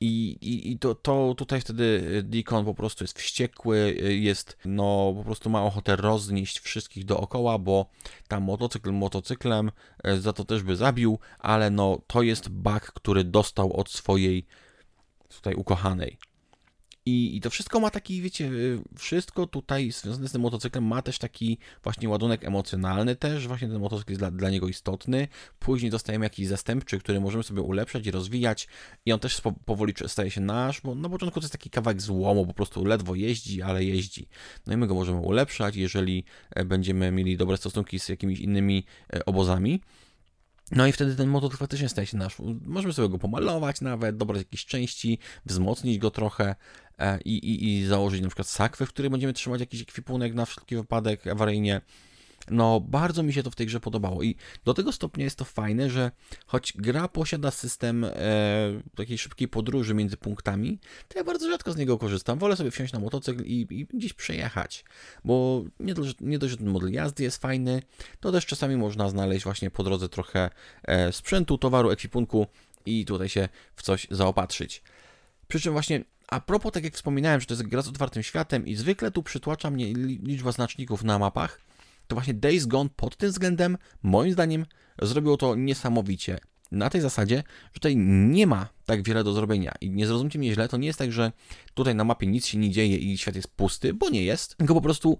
I, 0.00 0.38
i, 0.40 0.72
i 0.72 0.78
to, 0.78 0.94
to 0.94 1.34
tutaj 1.36 1.60
wtedy 1.60 2.02
Deacon 2.22 2.64
po 2.64 2.74
prostu 2.74 3.04
jest 3.04 3.18
wściekły, 3.18 3.94
jest, 4.20 4.58
no 4.64 5.14
po 5.16 5.24
prostu 5.24 5.50
ma 5.50 5.64
ochotę 5.64 5.96
roznieść 5.96 6.60
wszystkich 6.60 7.04
dookoła, 7.04 7.58
bo 7.58 7.86
tam 8.28 8.42
motocykl 8.42 8.92
motocyklem 8.92 9.70
e, 10.04 10.20
za 10.20 10.32
to 10.32 10.44
też 10.44 10.62
by 10.62 10.76
zabił, 10.76 11.18
ale 11.38 11.70
no 11.70 11.98
to 12.06 12.22
jest 12.22 12.48
bug, 12.48 12.82
który 12.82 13.24
dostał 13.24 13.72
od 13.72 13.90
swojej 13.90 14.46
tutaj 15.28 15.54
ukochanej. 15.54 16.18
I, 17.06 17.36
I 17.36 17.40
to 17.40 17.50
wszystko 17.50 17.80
ma 17.80 17.90
taki, 17.90 18.22
wiecie, 18.22 18.44
y, 18.44 18.78
wszystko 18.98 19.46
tutaj 19.46 19.90
związane 19.90 20.28
z 20.28 20.32
tym 20.32 20.40
motocyklem 20.40 20.84
ma 20.84 21.02
też 21.02 21.18
taki 21.18 21.58
właśnie 21.82 22.08
ładunek 22.08 22.44
emocjonalny 22.44 23.16
też, 23.16 23.46
właśnie 23.48 23.68
ten 23.68 23.78
motocykl 23.78 24.10
jest 24.12 24.20
dla, 24.20 24.30
dla 24.30 24.50
niego 24.50 24.68
istotny. 24.68 25.28
Później 25.58 25.90
dostajemy 25.90 26.24
jakiś 26.24 26.48
zastępczy, 26.48 26.98
który 26.98 27.20
możemy 27.20 27.44
sobie 27.44 27.62
ulepszać 27.62 28.06
i 28.06 28.10
rozwijać 28.10 28.68
i 29.06 29.12
on 29.12 29.20
też 29.20 29.40
powoli 29.64 29.94
staje 30.06 30.30
się 30.30 30.40
nasz, 30.40 30.80
bo 30.80 30.94
na 30.94 31.08
początku 31.08 31.40
to 31.40 31.44
jest 31.44 31.52
taki 31.52 31.70
kawałek 31.70 32.02
złomu, 32.02 32.46
po 32.46 32.54
prostu 32.54 32.84
ledwo 32.84 33.14
jeździ, 33.14 33.62
ale 33.62 33.84
jeździ. 33.84 34.28
No 34.66 34.72
i 34.72 34.76
my 34.76 34.86
go 34.86 34.94
możemy 34.94 35.18
ulepszać, 35.18 35.76
jeżeli 35.76 36.24
e, 36.50 36.64
będziemy 36.64 37.12
mieli 37.12 37.36
dobre 37.36 37.56
stosunki 37.56 38.00
z 38.00 38.08
jakimiś 38.08 38.40
innymi 38.40 38.84
e, 39.12 39.24
obozami. 39.24 39.80
No 40.70 40.86
i 40.86 40.92
wtedy 40.92 41.16
ten 41.16 41.28
motocykl 41.28 41.58
faktycznie 41.58 41.88
staje 41.88 42.06
się 42.06 42.16
nasz. 42.16 42.36
Możemy 42.64 42.94
sobie 42.94 43.08
go 43.08 43.18
pomalować 43.18 43.80
nawet, 43.80 44.16
dobrać 44.16 44.38
jakieś 44.38 44.66
części, 44.66 45.18
wzmocnić 45.46 45.98
go 45.98 46.10
trochę 46.10 46.54
e, 46.98 47.20
i, 47.20 47.38
i, 47.38 47.78
i 47.78 47.86
założyć 47.86 48.20
na 48.20 48.28
przykład 48.28 48.48
sakwę, 48.48 48.86
w 48.86 48.88
której 48.88 49.10
będziemy 49.10 49.32
trzymać 49.32 49.60
jakiś 49.60 49.82
ekwipunek 49.82 50.34
na 50.34 50.44
wszelki 50.44 50.76
wypadek 50.76 51.26
awaryjnie. 51.26 51.80
No, 52.50 52.80
bardzo 52.80 53.22
mi 53.22 53.32
się 53.32 53.42
to 53.42 53.50
w 53.50 53.54
tej 53.54 53.66
grze 53.66 53.80
podobało 53.80 54.22
i 54.22 54.36
do 54.64 54.74
tego 54.74 54.92
stopnia 54.92 55.24
jest 55.24 55.36
to 55.36 55.44
fajne, 55.44 55.90
że 55.90 56.10
choć 56.46 56.72
gra 56.76 57.08
posiada 57.08 57.50
system 57.50 58.04
e, 58.04 58.10
takiej 58.96 59.18
szybkiej 59.18 59.48
podróży 59.48 59.94
między 59.94 60.16
punktami, 60.16 60.78
to 61.08 61.18
ja 61.18 61.24
bardzo 61.24 61.50
rzadko 61.50 61.72
z 61.72 61.76
niego 61.76 61.98
korzystam. 61.98 62.38
Wolę 62.38 62.56
sobie 62.56 62.70
wsiąść 62.70 62.92
na 62.92 62.98
motocykl 62.98 63.42
i, 63.44 63.66
i 63.70 63.86
gdzieś 63.86 64.12
przejechać, 64.12 64.84
bo 65.24 65.64
nie 65.80 65.94
dość, 65.94 66.14
nie 66.20 66.38
dość, 66.38 66.50
że 66.50 66.56
ten 66.56 66.68
model 66.68 66.92
jazdy 66.92 67.22
jest 67.22 67.36
fajny, 67.36 67.82
to 68.20 68.32
też 68.32 68.46
czasami 68.46 68.76
można 68.76 69.08
znaleźć 69.08 69.44
właśnie 69.44 69.70
po 69.70 69.84
drodze 69.84 70.08
trochę 70.08 70.50
e, 70.82 71.12
sprzętu, 71.12 71.58
towaru, 71.58 71.90
ekwipunku 71.90 72.46
i 72.86 73.04
tutaj 73.04 73.28
się 73.28 73.48
w 73.76 73.82
coś 73.82 74.06
zaopatrzyć. 74.10 74.82
Przy 75.48 75.60
czym 75.60 75.72
właśnie 75.72 76.04
a 76.28 76.40
propos, 76.40 76.72
tak 76.72 76.84
jak 76.84 76.94
wspominałem, 76.94 77.40
że 77.40 77.46
to 77.46 77.54
jest 77.54 77.66
gra 77.66 77.82
z 77.82 77.88
otwartym 77.88 78.22
światem 78.22 78.66
i 78.66 78.74
zwykle 78.74 79.10
tu 79.10 79.22
przytłacza 79.22 79.70
mnie 79.70 79.94
liczba 80.22 80.52
znaczników 80.52 81.04
na 81.04 81.18
mapach, 81.18 81.60
to 82.12 82.14
właśnie 82.14 82.34
Days 82.34 82.66
Gone 82.66 82.90
pod 82.96 83.16
tym 83.16 83.30
względem, 83.30 83.78
moim 84.02 84.32
zdaniem, 84.32 84.66
zrobiło 85.02 85.36
to 85.36 85.54
niesamowicie. 85.54 86.38
Na 86.72 86.90
tej 86.90 87.00
zasadzie, 87.00 87.36
że 87.64 87.70
tutaj 87.72 87.96
nie 87.96 88.46
ma 88.46 88.68
tak 88.86 89.02
wiele 89.02 89.24
do 89.24 89.32
zrobienia. 89.32 89.74
I 89.80 89.90
nie 89.90 90.06
zrozumcie 90.06 90.38
mnie 90.38 90.54
źle, 90.54 90.68
to 90.68 90.76
nie 90.76 90.86
jest 90.86 90.98
tak, 90.98 91.12
że 91.12 91.32
tutaj 91.74 91.94
na 91.94 92.04
mapie 92.04 92.26
nic 92.26 92.46
się 92.46 92.58
nie 92.58 92.70
dzieje 92.70 92.96
i 92.96 93.18
świat 93.18 93.36
jest 93.36 93.48
pusty, 93.48 93.94
bo 93.94 94.08
nie 94.08 94.24
jest, 94.24 94.56
tylko 94.56 94.74
po 94.74 94.80
prostu 94.80 95.18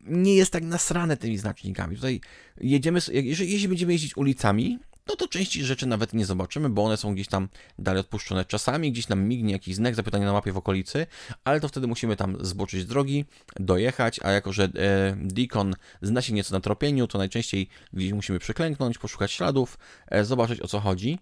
nie 0.00 0.34
jest 0.34 0.52
tak 0.52 0.64
nasrane 0.64 1.16
tymi 1.16 1.38
znacznikami. 1.38 1.96
Tutaj 1.96 2.20
jedziemy, 2.60 3.00
jeżeli, 3.12 3.68
będziemy 3.68 3.92
jeździć 3.92 4.16
ulicami, 4.16 4.78
no 5.08 5.16
to 5.16 5.28
części 5.28 5.64
rzeczy 5.64 5.86
nawet 5.86 6.12
nie 6.12 6.26
zobaczymy, 6.26 6.68
bo 6.68 6.84
one 6.84 6.96
są 6.96 7.14
gdzieś 7.14 7.28
tam 7.28 7.48
dalej 7.78 8.00
odpuszczone. 8.00 8.44
Czasami 8.44 8.92
gdzieś 8.92 9.08
nam 9.08 9.28
mignie 9.28 9.52
jakiś 9.52 9.74
znak 9.74 9.94
zapytania 9.94 10.26
na 10.26 10.32
mapie 10.32 10.52
w 10.52 10.56
okolicy, 10.56 11.06
ale 11.44 11.60
to 11.60 11.68
wtedy 11.68 11.86
musimy 11.86 12.16
tam 12.16 12.36
zboczyć 12.40 12.84
drogi, 12.84 13.24
dojechać, 13.60 14.20
a 14.22 14.30
jako, 14.30 14.52
że 14.52 14.64
e, 14.64 14.68
Deacon 15.16 15.74
zna 16.02 16.22
się 16.22 16.32
nieco 16.32 16.54
na 16.54 16.60
tropieniu, 16.60 17.06
to 17.06 17.18
najczęściej 17.18 17.68
gdzieś 17.92 18.12
musimy 18.12 18.38
przyklęknąć, 18.38 18.98
poszukać 18.98 19.32
śladów, 19.32 19.78
e, 20.08 20.24
zobaczyć 20.24 20.60
o 20.60 20.68
co 20.68 20.80
chodzi. 20.80 21.18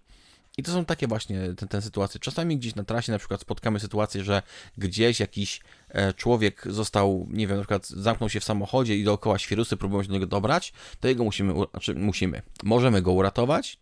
I 0.57 0.63
to 0.63 0.71
są 0.71 0.85
takie 0.85 1.07
właśnie 1.07 1.53
te, 1.53 1.67
te 1.67 1.81
sytuacje. 1.81 2.19
Czasami 2.19 2.57
gdzieś 2.57 2.75
na 2.75 2.83
trasie 2.83 3.11
na 3.11 3.17
przykład 3.17 3.41
spotkamy 3.41 3.79
sytuację, 3.79 4.23
że 4.23 4.41
gdzieś 4.77 5.19
jakiś 5.19 5.61
e, 5.89 6.13
człowiek 6.13 6.63
został, 6.69 7.27
nie 7.29 7.47
wiem, 7.47 7.57
na 7.57 7.63
przykład 7.63 7.87
zamknął 7.87 8.29
się 8.29 8.39
w 8.39 8.43
samochodzie 8.43 8.97
i 8.97 9.03
dookoła 9.03 9.39
świrusy 9.39 9.77
próbują 9.77 10.03
się 10.03 10.07
do 10.07 10.13
niego 10.13 10.27
dobrać, 10.27 10.73
to 10.99 11.07
jego 11.07 11.23
musimy, 11.23 11.53
znaczy 11.71 11.95
musimy, 11.95 12.41
możemy 12.63 13.01
go 13.01 13.11
uratować, 13.11 13.79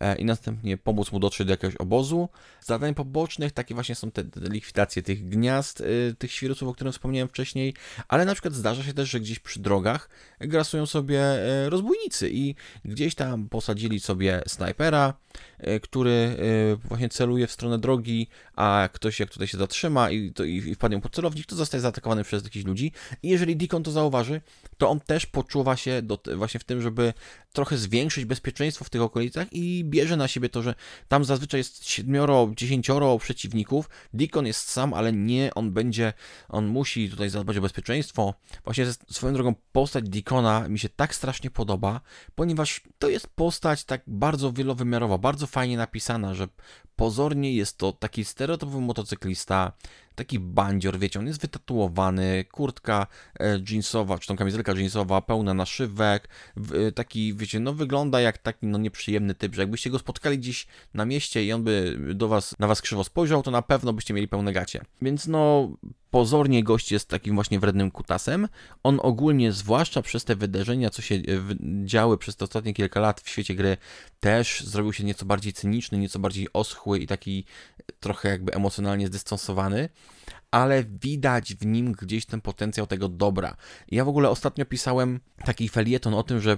e, 0.00 0.16
i 0.16 0.24
następnie 0.24 0.76
pomóc 0.76 1.12
mu 1.12 1.20
dotrzeć 1.20 1.46
do 1.46 1.52
jakiegoś 1.52 1.76
obozu. 1.76 2.28
Zadań 2.60 2.94
pobocznych 2.94 3.52
takie 3.52 3.74
właśnie 3.74 3.94
są 3.94 4.10
te, 4.10 4.24
likwidacje 4.36 5.02
tych 5.02 5.28
gniazd, 5.28 5.80
y, 5.80 6.14
tych 6.18 6.32
świrusów, 6.32 6.68
o 6.68 6.74
których 6.74 6.92
wspomniałem 6.92 7.28
wcześniej, 7.28 7.74
ale 8.08 8.24
na 8.24 8.32
przykład 8.32 8.54
zdarza 8.54 8.82
się 8.82 8.94
też, 8.94 9.10
że 9.10 9.20
gdzieś 9.20 9.38
przy 9.38 9.60
drogach 9.60 10.08
grasują 10.40 10.86
sobie 10.86 11.22
rozbójnicy 11.66 12.30
i 12.32 12.54
gdzieś 12.84 13.14
tam 13.14 13.48
posadzili 13.48 14.00
sobie 14.00 14.42
snajpera, 14.46 15.08
e, 15.08 15.29
który 15.82 16.10
e, 16.10 16.88
właśnie 16.88 17.08
celuje 17.08 17.46
w 17.46 17.52
stronę 17.52 17.78
drogi, 17.78 18.28
a 18.56 18.88
ktoś 18.92 19.20
jak 19.20 19.30
tutaj 19.30 19.48
się 19.48 19.58
zatrzyma 19.58 20.10
i, 20.10 20.32
to, 20.32 20.44
i 20.44 20.74
wpadnie 20.74 21.00
pod 21.00 21.14
celownik, 21.14 21.46
to 21.46 21.56
zostaje 21.56 21.80
zaatakowany 21.80 22.24
przez 22.24 22.44
jakichś 22.44 22.66
ludzi. 22.66 22.92
I 23.22 23.28
jeżeli 23.28 23.56
Deacon 23.56 23.82
to 23.82 23.90
zauważy, 23.90 24.40
to 24.78 24.88
on 24.88 25.00
też 25.00 25.26
poczuwa 25.26 25.76
się 25.76 26.02
do, 26.02 26.18
właśnie 26.36 26.60
w 26.60 26.64
tym, 26.64 26.82
żeby 26.82 27.12
trochę 27.52 27.78
zwiększyć 27.78 28.24
bezpieczeństwo 28.24 28.84
w 28.84 28.90
tych 28.90 29.02
okolicach 29.02 29.46
i 29.52 29.84
bierze 29.84 30.16
na 30.16 30.28
siebie 30.28 30.48
to, 30.48 30.62
że 30.62 30.74
tam 31.08 31.24
zazwyczaj 31.24 31.60
jest 31.60 31.88
siedmioro, 31.88 32.50
dziesięcioro 32.56 33.18
przeciwników. 33.18 33.88
Deacon 34.12 34.46
jest 34.46 34.68
sam, 34.68 34.94
ale 34.94 35.12
nie, 35.12 35.50
on 35.54 35.72
będzie, 35.72 36.12
on 36.48 36.66
musi 36.66 37.10
tutaj 37.10 37.30
zadbać 37.30 37.56
o 37.56 37.60
bezpieczeństwo. 37.60 38.34
Właśnie 38.64 38.86
swoją 39.10 39.34
drogą 39.34 39.54
postać 39.72 40.08
Deacona 40.08 40.68
mi 40.68 40.78
się 40.78 40.88
tak 40.88 41.14
strasznie 41.14 41.50
podoba, 41.50 42.00
ponieważ 42.34 42.80
to 42.98 43.08
jest 43.08 43.26
postać 43.26 43.84
tak 43.84 44.02
bardzo 44.06 44.52
wielowymiarowa, 44.52 45.18
bardzo 45.30 45.46
fajnie 45.46 45.76
napisana, 45.76 46.34
że 46.34 46.48
pozornie 46.96 47.54
jest 47.54 47.78
to 47.78 47.92
taki 47.92 48.24
stereotypowy 48.24 48.80
motocyklista, 48.80 49.72
taki 50.20 50.38
bandzior, 50.38 50.98
wiecie, 50.98 51.18
on 51.18 51.26
jest 51.26 51.40
wytatuowany, 51.40 52.44
kurtka 52.52 53.06
e, 53.40 53.60
jeansowa, 53.70 54.18
czy 54.18 54.28
tą 54.28 54.36
kamizelka 54.36 54.72
jeansowa, 54.72 55.20
pełna 55.20 55.54
naszywek, 55.54 56.28
e, 56.56 56.92
taki, 56.92 57.34
wiecie, 57.34 57.60
no 57.60 57.72
wygląda 57.72 58.20
jak 58.20 58.38
taki, 58.38 58.66
no 58.66 58.78
nieprzyjemny 58.78 59.34
typ, 59.34 59.54
że 59.54 59.62
jakbyście 59.62 59.90
go 59.90 59.98
spotkali 59.98 60.38
gdzieś 60.38 60.66
na 60.94 61.04
mieście 61.04 61.44
i 61.44 61.52
on 61.52 61.64
by 61.64 61.98
do 62.14 62.28
was, 62.28 62.54
na 62.58 62.66
was 62.66 62.82
krzywo 62.82 63.04
spojrzał, 63.04 63.42
to 63.42 63.50
na 63.50 63.62
pewno 63.62 63.92
byście 63.92 64.14
mieli 64.14 64.28
pełne 64.28 64.52
gacie. 64.52 64.84
Więc 65.02 65.26
no, 65.26 65.70
pozornie 66.10 66.64
gość 66.64 66.92
jest 66.92 67.08
takim 67.08 67.34
właśnie 67.34 67.60
wrednym 67.60 67.90
kutasem. 67.90 68.48
On 68.82 68.98
ogólnie, 69.02 69.52
zwłaszcza 69.52 70.02
przez 70.02 70.24
te 70.24 70.36
wydarzenia, 70.36 70.90
co 70.90 71.02
się 71.02 71.14
e, 71.14 71.20
działy 71.84 72.18
przez 72.18 72.36
te 72.36 72.44
ostatnie 72.44 72.74
kilka 72.74 73.00
lat 73.00 73.20
w 73.20 73.28
świecie 73.28 73.54
gry, 73.54 73.76
też 74.20 74.60
zrobił 74.60 74.92
się 74.92 75.04
nieco 75.04 75.26
bardziej 75.26 75.52
cyniczny, 75.52 75.98
nieco 75.98 76.18
bardziej 76.18 76.48
oschły 76.52 76.98
i 76.98 77.06
taki 77.06 77.44
trochę 78.00 78.28
jakby 78.28 78.52
emocjonalnie 78.52 79.06
zdystansowany 79.06 79.88
ale 80.50 80.84
widać 80.84 81.54
w 81.54 81.66
nim 81.66 81.92
gdzieś 81.92 82.26
ten 82.26 82.40
potencjał 82.40 82.86
tego 82.86 83.08
dobra. 83.08 83.56
Ja 83.88 84.04
w 84.04 84.08
ogóle 84.08 84.30
ostatnio 84.30 84.64
pisałem 84.64 85.20
taki 85.44 85.68
felieton 85.68 86.14
o 86.14 86.22
tym, 86.22 86.40
że 86.40 86.56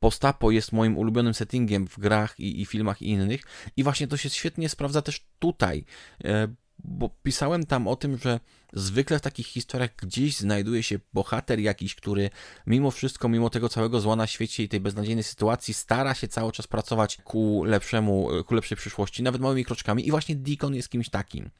Postapo 0.00 0.50
jest 0.50 0.72
moim 0.72 0.98
ulubionym 0.98 1.34
settingiem 1.34 1.86
w 1.86 1.98
grach 1.98 2.40
i, 2.40 2.62
i 2.62 2.66
filmach 2.66 3.02
innych 3.02 3.42
i 3.76 3.84
właśnie 3.84 4.06
to 4.06 4.16
się 4.16 4.30
świetnie 4.30 4.68
sprawdza 4.68 5.02
też 5.02 5.26
tutaj, 5.38 5.84
e, 6.24 6.48
bo 6.78 7.10
pisałem 7.22 7.66
tam 7.66 7.88
o 7.88 7.96
tym, 7.96 8.18
że 8.18 8.40
zwykle 8.72 9.18
w 9.18 9.22
takich 9.22 9.46
historiach 9.46 9.90
gdzieś 9.96 10.36
znajduje 10.36 10.82
się 10.82 10.98
bohater 11.12 11.60
jakiś, 11.60 11.94
który 11.94 12.30
mimo 12.66 12.90
wszystko, 12.90 13.28
mimo 13.28 13.50
tego 13.50 13.68
całego 13.68 14.00
zła 14.00 14.16
na 14.16 14.26
świecie 14.26 14.62
i 14.62 14.68
tej 14.68 14.80
beznadziejnej 14.80 15.24
sytuacji, 15.24 15.74
stara 15.74 16.14
się 16.14 16.28
cały 16.28 16.52
czas 16.52 16.66
pracować 16.66 17.18
ku 17.24 17.64
lepszemu, 17.64 18.28
ku 18.46 18.54
lepszej 18.54 18.76
przyszłości, 18.76 19.22
nawet 19.22 19.40
małymi 19.40 19.64
kroczkami 19.64 20.06
i 20.06 20.10
właśnie 20.10 20.36
Deacon 20.36 20.74
jest 20.74 20.88
kimś 20.88 21.08
takim. 21.08 21.50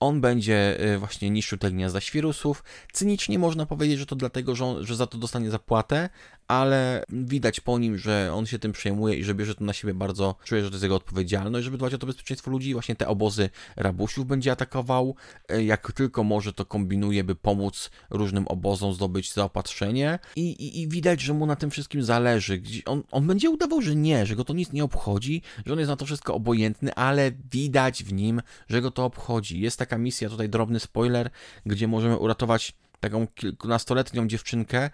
On 0.00 0.20
będzie 0.20 0.84
y, 0.94 0.98
właśnie 0.98 1.30
niszczył 1.30 1.58
te 1.58 1.70
gniazda 1.70 2.00
świrusów. 2.00 2.64
Cynicznie 2.92 3.38
można 3.38 3.66
powiedzieć, 3.66 3.98
że 3.98 4.06
to 4.06 4.16
dlatego, 4.16 4.54
że, 4.54 4.64
on, 4.64 4.86
że 4.86 4.96
za 4.96 5.06
to 5.06 5.18
dostanie 5.18 5.50
zapłatę, 5.50 6.08
ale 6.48 7.04
widać 7.08 7.60
po 7.60 7.78
nim, 7.78 7.98
że 7.98 8.30
on 8.34 8.46
się 8.46 8.58
tym 8.58 8.72
przejmuje 8.72 9.16
i 9.16 9.24
że 9.24 9.34
bierze 9.34 9.54
to 9.54 9.64
na 9.64 9.72
siebie 9.72 9.94
bardzo, 9.94 10.34
czuje, 10.44 10.64
że 10.64 10.70
to 10.70 10.74
jest 10.74 10.82
jego 10.82 10.96
odpowiedzialność, 10.96 11.64
żeby 11.64 11.78
dbać 11.78 11.94
o 11.94 11.98
to 11.98 12.06
bezpieczeństwo 12.06 12.50
ludzi. 12.50 12.72
Właśnie 12.72 12.96
te 12.96 13.08
obozy 13.08 13.50
rabusiów 13.76 14.26
będzie 14.26 14.52
atakował. 14.52 15.14
Y, 15.52 15.64
jak 15.64 15.92
tylko 15.92 16.24
może, 16.24 16.52
to 16.52 16.64
kombinuje, 16.64 17.24
by 17.24 17.34
pomóc 17.34 17.90
różnym 18.10 18.48
obozom 18.48 18.94
zdobyć 18.94 19.32
zaopatrzenie. 19.32 20.18
I, 20.36 20.50
i, 20.50 20.80
i 20.80 20.88
widać, 20.88 21.20
że 21.20 21.34
mu 21.34 21.46
na 21.46 21.56
tym 21.56 21.70
wszystkim 21.70 22.02
zależy. 22.02 22.62
On, 22.86 23.02
on 23.10 23.26
będzie 23.26 23.50
udawał, 23.50 23.82
że 23.82 23.96
nie, 23.96 24.26
że 24.26 24.36
go 24.36 24.44
to 24.44 24.52
nic 24.52 24.72
nie 24.72 24.84
obchodzi, 24.84 25.42
że 25.66 25.72
on 25.72 25.78
jest 25.78 25.88
na 25.88 25.96
to 25.96 26.06
wszystko 26.06 26.34
obojętny, 26.34 26.94
ale 26.94 27.32
widać 27.52 28.04
w 28.04 28.12
nim, 28.12 28.42
że 28.68 28.82
go 28.82 28.90
to 28.90 29.04
obchodzi. 29.04 29.60
Jest 29.60 29.78
taka 29.86 29.98
misja, 29.98 30.28
tutaj 30.28 30.48
drobny 30.48 30.80
spoiler, 30.80 31.30
gdzie 31.66 31.88
możemy 31.88 32.18
uratować 32.18 32.72
taką 33.00 33.26
kilkunastoletnią 33.26 34.26
dziewczynkę, 34.26 34.90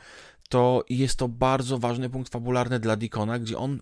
to 0.48 0.84
jest 0.88 1.18
to 1.18 1.28
bardzo 1.28 1.78
ważny 1.78 2.10
punkt 2.10 2.32
fabularny 2.32 2.80
dla 2.80 2.96
Dikona, 2.96 3.38
gdzie 3.38 3.58
on 3.58 3.80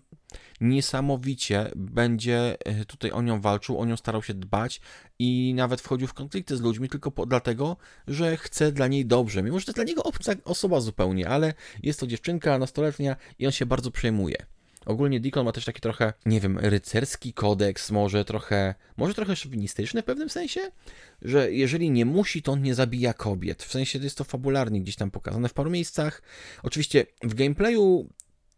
niesamowicie 0.61 1.71
będzie 1.75 2.57
e, 2.65 2.85
tutaj 2.85 3.11
o 3.11 3.21
nią 3.21 3.41
walczył, 3.41 3.79
o 3.79 3.85
nią 3.85 3.97
starał 3.97 4.23
się 4.23 4.33
dbać 4.33 4.81
i 5.19 5.53
nawet 5.55 5.81
wchodził 5.81 6.07
w 6.07 6.13
konflikty 6.13 6.57
z 6.57 6.61
ludźmi 6.61 6.89
tylko 6.89 7.11
po, 7.11 7.25
dlatego, 7.25 7.77
że 8.07 8.37
chce 8.37 8.71
dla 8.71 8.87
niej 8.87 9.05
dobrze. 9.05 9.43
Mimo, 9.43 9.59
że 9.59 9.65
to 9.65 9.69
jest 9.69 9.77
dla 9.77 9.83
niego 9.83 10.03
obca 10.03 10.33
osoba 10.45 10.79
zupełnie, 10.79 11.29
ale 11.29 11.53
jest 11.83 11.99
to 11.99 12.07
dziewczynka 12.07 12.57
nastoletnia 12.57 13.15
i 13.39 13.45
on 13.45 13.51
się 13.51 13.65
bardzo 13.65 13.91
przejmuje. 13.91 14.45
Ogólnie 14.85 15.19
Deacon 15.19 15.45
ma 15.45 15.51
też 15.51 15.65
taki 15.65 15.81
trochę, 15.81 16.13
nie 16.25 16.41
wiem, 16.41 16.59
rycerski 16.59 17.33
kodeks, 17.33 17.91
może 17.91 18.25
trochę, 18.25 18.75
może 18.97 19.13
trochę 19.13 19.35
szowinistyczny 19.35 20.01
w 20.01 20.05
pewnym 20.05 20.29
sensie, 20.29 20.71
że 21.21 21.51
jeżeli 21.51 21.91
nie 21.91 22.05
musi, 22.05 22.41
to 22.41 22.51
on 22.51 22.61
nie 22.61 22.75
zabija 22.75 23.13
kobiet. 23.13 23.63
W 23.63 23.71
sensie 23.71 23.99
jest 23.99 24.17
to 24.17 24.23
fabularnie 24.23 24.81
gdzieś 24.81 24.95
tam 24.95 25.11
pokazane 25.11 25.49
w 25.49 25.53
paru 25.53 25.71
miejscach. 25.71 26.21
Oczywiście 26.63 27.05
w 27.23 27.33
gameplayu 27.33 28.09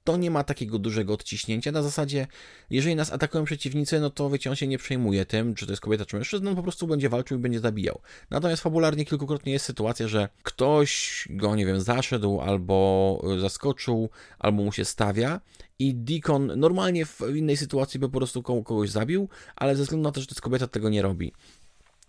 to 0.04 0.18
nie 0.18 0.32
ma 0.32 0.44
takiego 0.44 0.80
dużego 0.80 1.14
odciśnięcia. 1.14 1.72
Na 1.72 1.84
zasadzie, 1.84 2.28
jeżeli 2.70 2.96
nas 2.96 3.12
atakują 3.12 3.46
przeciwnicy, 3.46 4.00
no 4.00 4.10
to 4.10 4.30
wiecie, 4.30 4.50
on 4.50 4.56
się 4.56 4.68
nie 4.68 4.78
przejmuje 4.78 5.26
tym, 5.26 5.56
czy 5.56 5.66
to 5.66 5.72
jest 5.72 5.82
kobieta, 5.82 6.06
czy 6.06 6.16
mężczyzna, 6.16 6.50
on 6.50 6.56
po 6.56 6.64
prostu 6.64 6.88
będzie 6.88 7.10
walczył 7.10 7.38
i 7.38 7.42
będzie 7.42 7.60
zabijał. 7.60 8.02
Natomiast 8.30 8.64
fabularnie 8.64 9.06
kilkukrotnie 9.06 9.54
jest 9.54 9.66
sytuacja, 9.66 10.08
że 10.08 10.30
ktoś 10.44 11.28
go, 11.30 11.56
nie 11.56 11.66
wiem, 11.66 11.82
zaszedł, 11.82 12.42
albo 12.42 13.22
zaskoczył, 13.40 14.10
albo 14.40 14.64
mu 14.64 14.72
się 14.72 14.86
stawia 14.86 15.42
i 15.80 15.96
Deacon 15.96 16.52
normalnie 16.60 17.06
w 17.06 17.22
innej 17.36 17.58
sytuacji 17.58 18.00
by 18.00 18.10
po 18.10 18.18
prostu 18.18 18.44
kogoś 18.44 18.90
zabił, 18.90 19.30
ale 19.56 19.76
ze 19.76 19.84
względu 19.84 20.04
na 20.04 20.12
to, 20.12 20.22
że 20.22 20.28
to 20.28 20.32
jest 20.32 20.42
kobieta, 20.42 20.68
tego 20.68 20.90
nie 20.90 21.02
robi. 21.02 21.34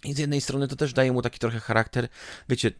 I 0.04 0.14
z 0.14 0.18
jednej 0.18 0.40
strony 0.40 0.68
to 0.68 0.76
też 0.76 0.92
daje 0.92 1.12
mu 1.12 1.22
taki 1.22 1.38
trochę 1.38 1.60
charakter, 1.60 2.08
wiecie, 2.48 2.70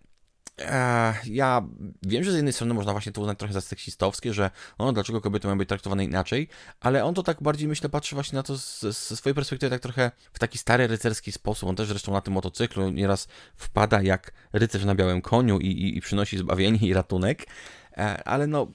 ja 1.24 1.62
wiem, 2.02 2.24
że 2.24 2.32
z 2.32 2.34
jednej 2.34 2.52
strony 2.52 2.74
można 2.74 2.92
właśnie 2.92 3.12
to 3.12 3.20
uznać 3.20 3.38
trochę 3.38 3.54
za 3.54 3.60
seksistowskie, 3.60 4.34
że 4.34 4.50
o, 4.78 4.92
dlaczego 4.92 5.20
kobiety 5.20 5.46
mają 5.46 5.58
być 5.58 5.68
traktowane 5.68 6.04
inaczej, 6.04 6.48
ale 6.80 7.04
on 7.04 7.14
to 7.14 7.22
tak 7.22 7.42
bardziej, 7.42 7.68
myślę, 7.68 7.88
patrzy 7.88 8.14
właśnie 8.14 8.36
na 8.36 8.42
to 8.42 8.56
ze 8.56 8.92
swojej 8.92 9.34
perspektywy 9.34 9.70
tak 9.70 9.82
trochę 9.82 10.10
w 10.32 10.38
taki 10.38 10.58
stary 10.58 10.86
rycerski 10.86 11.32
sposób. 11.32 11.68
On 11.68 11.76
też 11.76 11.88
zresztą 11.88 12.12
na 12.12 12.20
tym 12.20 12.34
motocyklu 12.34 12.90
nieraz 12.90 13.28
wpada 13.56 14.02
jak 14.02 14.32
rycerz 14.52 14.84
na 14.84 14.94
białym 14.94 15.22
koniu 15.22 15.58
i, 15.58 15.66
i, 15.66 15.98
i 15.98 16.00
przynosi 16.00 16.38
zbawienie 16.38 16.88
i 16.88 16.94
ratunek. 16.94 17.46
E, 17.96 18.24
ale 18.24 18.46
no 18.46 18.68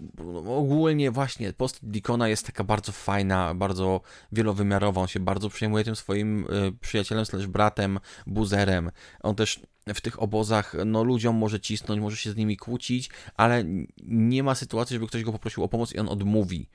ogólnie 0.45 1.11
właśnie 1.11 1.53
postać 1.53 1.81
Dikona 1.83 2.27
jest 2.27 2.45
taka 2.45 2.63
bardzo 2.63 2.91
fajna, 2.91 3.53
bardzo 3.55 4.01
wielowymiarowa, 4.31 5.01
on 5.01 5.07
się 5.07 5.19
bardzo 5.19 5.49
przejmuje 5.49 5.83
tym 5.83 5.95
swoim 5.95 6.47
e, 6.49 6.71
przyjacielem 6.71 7.25
slash 7.25 7.47
bratem, 7.47 7.99
buzerem. 8.27 8.91
On 9.23 9.35
też 9.35 9.59
w 9.93 10.01
tych 10.01 10.21
obozach, 10.21 10.75
no 10.85 11.03
ludziom 11.03 11.35
może 11.35 11.59
cisnąć, 11.59 12.01
może 12.01 12.17
się 12.17 12.31
z 12.31 12.35
nimi 12.35 12.57
kłócić, 12.57 13.09
ale 13.35 13.63
nie 14.03 14.43
ma 14.43 14.55
sytuacji, 14.55 14.93
żeby 14.93 15.07
ktoś 15.07 15.23
go 15.23 15.31
poprosił 15.31 15.63
o 15.63 15.69
pomoc 15.69 15.93
i 15.93 15.99
on 15.99 16.09
odmówi. 16.09 16.69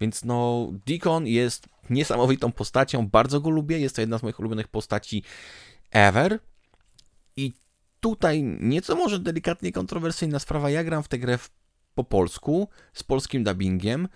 Więc 0.00 0.24
no, 0.24 0.68
Deacon 0.86 1.26
jest 1.26 1.68
niesamowitą 1.90 2.52
postacią, 2.52 3.08
bardzo 3.08 3.40
go 3.40 3.50
lubię, 3.50 3.78
jest 3.78 3.96
to 3.96 4.00
jedna 4.00 4.18
z 4.18 4.22
moich 4.22 4.40
ulubionych 4.40 4.68
postaci 4.68 5.22
ever. 5.90 6.38
I 7.36 7.52
tutaj 8.00 8.42
nieco 8.60 8.96
może 8.96 9.18
delikatnie 9.18 9.72
kontrowersyjna 9.72 10.38
sprawa, 10.38 10.70
ja 10.70 10.84
gram 10.84 11.02
w 11.02 11.08
tę 11.08 11.18
grę 11.18 11.38
w 11.38 11.50
po 11.98 12.04
polsku, 12.04 12.68
z 12.92 13.02
polskim 13.02 13.44
dubbingiem. 13.44 14.08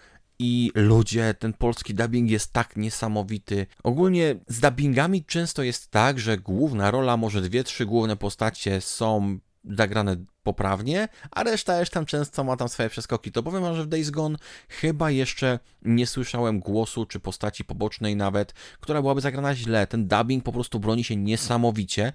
I 0.45 0.71
ludzie, 0.75 1.35
ten 1.39 1.53
polski 1.53 1.95
dubbing 1.95 2.31
jest 2.31 2.53
tak 2.53 2.77
niesamowity. 2.77 3.67
Ogólnie 3.83 4.37
z 4.49 4.61
dubbingami 4.61 5.25
często 5.25 5.63
jest 5.63 5.91
tak, 5.91 6.19
że 6.19 6.39
główna 6.39 6.91
rola, 6.91 7.17
może 7.17 7.41
dwie, 7.41 7.65
trzy 7.65 7.87
główne 7.87 8.17
postacie 8.17 8.81
są 8.81 9.39
zagrane 9.65 10.17
poprawnie, 10.43 11.09
a 11.31 11.43
reszta 11.43 11.81
już 11.81 11.91
tam 11.91 12.07
często 12.07 12.45
ma 12.45 12.57
tam 12.57 12.69
swoje 12.69 12.89
przeskoki. 12.89 13.33
To 13.33 13.43
powiem 13.43 13.75
że 13.75 13.85
w 13.85 13.87
Days 13.87 14.11
Gone 14.11 14.39
chyba 14.69 15.11
jeszcze 15.11 15.59
nie 15.83 16.07
słyszałem 16.07 16.61
głosu 16.61 17.07
czy 17.07 17.21
postaci 17.21 17.65
pobocznej 17.65 18.17
nawet, 18.17 18.53
która 18.81 19.03
byłaby 19.03 19.21
zagrana 19.21 19.55
źle. 19.55 19.87
Ten 19.87 20.09
dubbing 20.09 20.45
po 20.45 20.53
prostu 20.53 20.81
broni 20.81 21.05
się 21.05 21.17
niesamowicie 21.17 22.13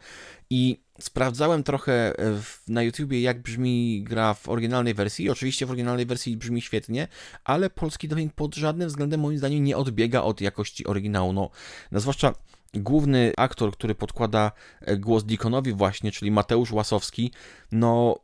i 0.49 0.81
sprawdzałem 0.99 1.63
trochę 1.63 2.19
e, 2.19 2.41
na 2.67 2.83
YouTubie, 2.83 3.21
jak 3.21 3.41
brzmi 3.41 4.03
gra 4.03 4.33
w 4.33 4.49
oryginalnej 4.49 4.93
wersji. 4.93 5.29
Oczywiście 5.29 5.65
w 5.65 5.69
oryginalnej 5.69 6.05
wersji 6.05 6.38
brzmi 6.38 6.62
świetnie, 6.62 7.07
ale 7.43 7.69
polski 7.69 8.07
dubbing 8.07 8.33
pod 8.33 8.55
żadnym 8.55 8.88
względem 8.88 9.19
moim 9.19 9.38
zdaniem 9.38 9.63
nie 9.63 9.77
odbiega 9.77 10.21
od 10.21 10.41
jakości 10.41 10.88
oryginału. 10.88 11.33
No, 11.33 11.49
no 11.91 11.99
zwłaszcza 11.99 12.33
główny 12.73 13.33
aktor, 13.38 13.71
który 13.71 13.95
podkłada 13.95 14.51
e, 14.81 14.97
głos 14.97 15.23
Deaconowi 15.23 15.73
właśnie, 15.73 16.12
czyli 16.12 16.31
Mateusz 16.31 16.71
Łasowski, 16.71 17.31
no 17.71 18.19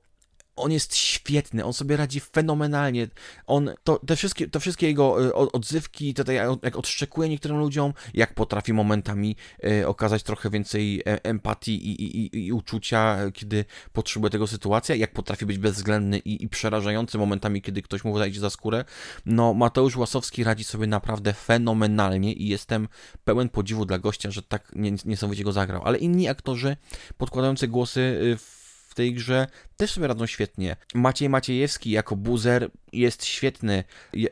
on 0.56 0.72
jest 0.72 0.96
świetny, 0.96 1.66
on 1.66 1.74
sobie 1.74 1.98
radzi 1.98 2.20
fenomenalnie. 2.20 3.08
On, 3.48 3.72
to, 3.84 4.00
te 4.08 4.16
wszystkie, 4.16 4.48
te 4.48 4.60
wszystkie 4.60 4.88
jego 4.88 5.26
y, 5.26 5.34
odzywki, 5.36 6.14
tutaj 6.14 6.36
jak 6.64 6.76
odszczekuje 6.76 7.30
niektórym 7.30 7.58
ludziom, 7.58 7.94
jak 8.14 8.34
potrafi 8.34 8.74
momentami 8.74 9.36
y, 9.66 9.88
okazać 9.88 10.24
trochę 10.24 10.50
więcej 10.50 11.00
e, 11.00 11.24
empatii 11.24 11.90
i, 11.90 12.04
i, 12.04 12.46
i, 12.46 12.54
uczucia, 12.54 13.18
kiedy 13.34 13.66
potrzebuje 13.94 14.30
tego 14.30 14.48
sytuacja, 14.48 14.96
jak 14.96 15.14
potrafi 15.14 15.46
być 15.46 15.58
bezwzględny 15.58 16.20
i, 16.20 16.44
i 16.44 16.50
przerażający 16.50 17.18
momentami, 17.18 17.62
kiedy 17.62 17.82
ktoś 17.82 18.04
mu 18.04 18.18
zajdzie 18.18 18.40
za 18.40 18.50
skórę. 18.50 18.86
No, 19.26 19.54
Mateusz 19.54 19.98
Łasowski 19.98 20.44
radzi 20.44 20.64
sobie 20.64 20.88
naprawdę 20.88 21.34
fenomenalnie 21.34 22.34
i 22.34 22.48
jestem 22.48 22.88
pełen 23.24 23.50
podziwu 23.50 23.86
dla 23.86 24.00
gościa, 24.00 24.32
że 24.32 24.42
tak 24.42 24.72
niesamowicie 25.06 25.44
go 25.44 25.52
zagrał. 25.52 25.82
Ale 25.86 25.98
inni 25.98 26.28
aktorzy 26.28 26.78
podkładający 27.18 27.68
głosy 27.68 28.00
y, 28.02 28.38
w 28.38 28.63
w 28.94 28.96
tej 28.96 29.14
grze 29.14 29.48
też 29.78 29.92
sobie 29.92 30.08
radzą 30.08 30.26
świetnie. 30.26 30.76
Maciej 30.94 31.30
Maciejewski 31.30 31.92
jako 31.92 32.16
buzer 32.16 32.72
jest 32.92 33.26
świetny. 33.26 33.84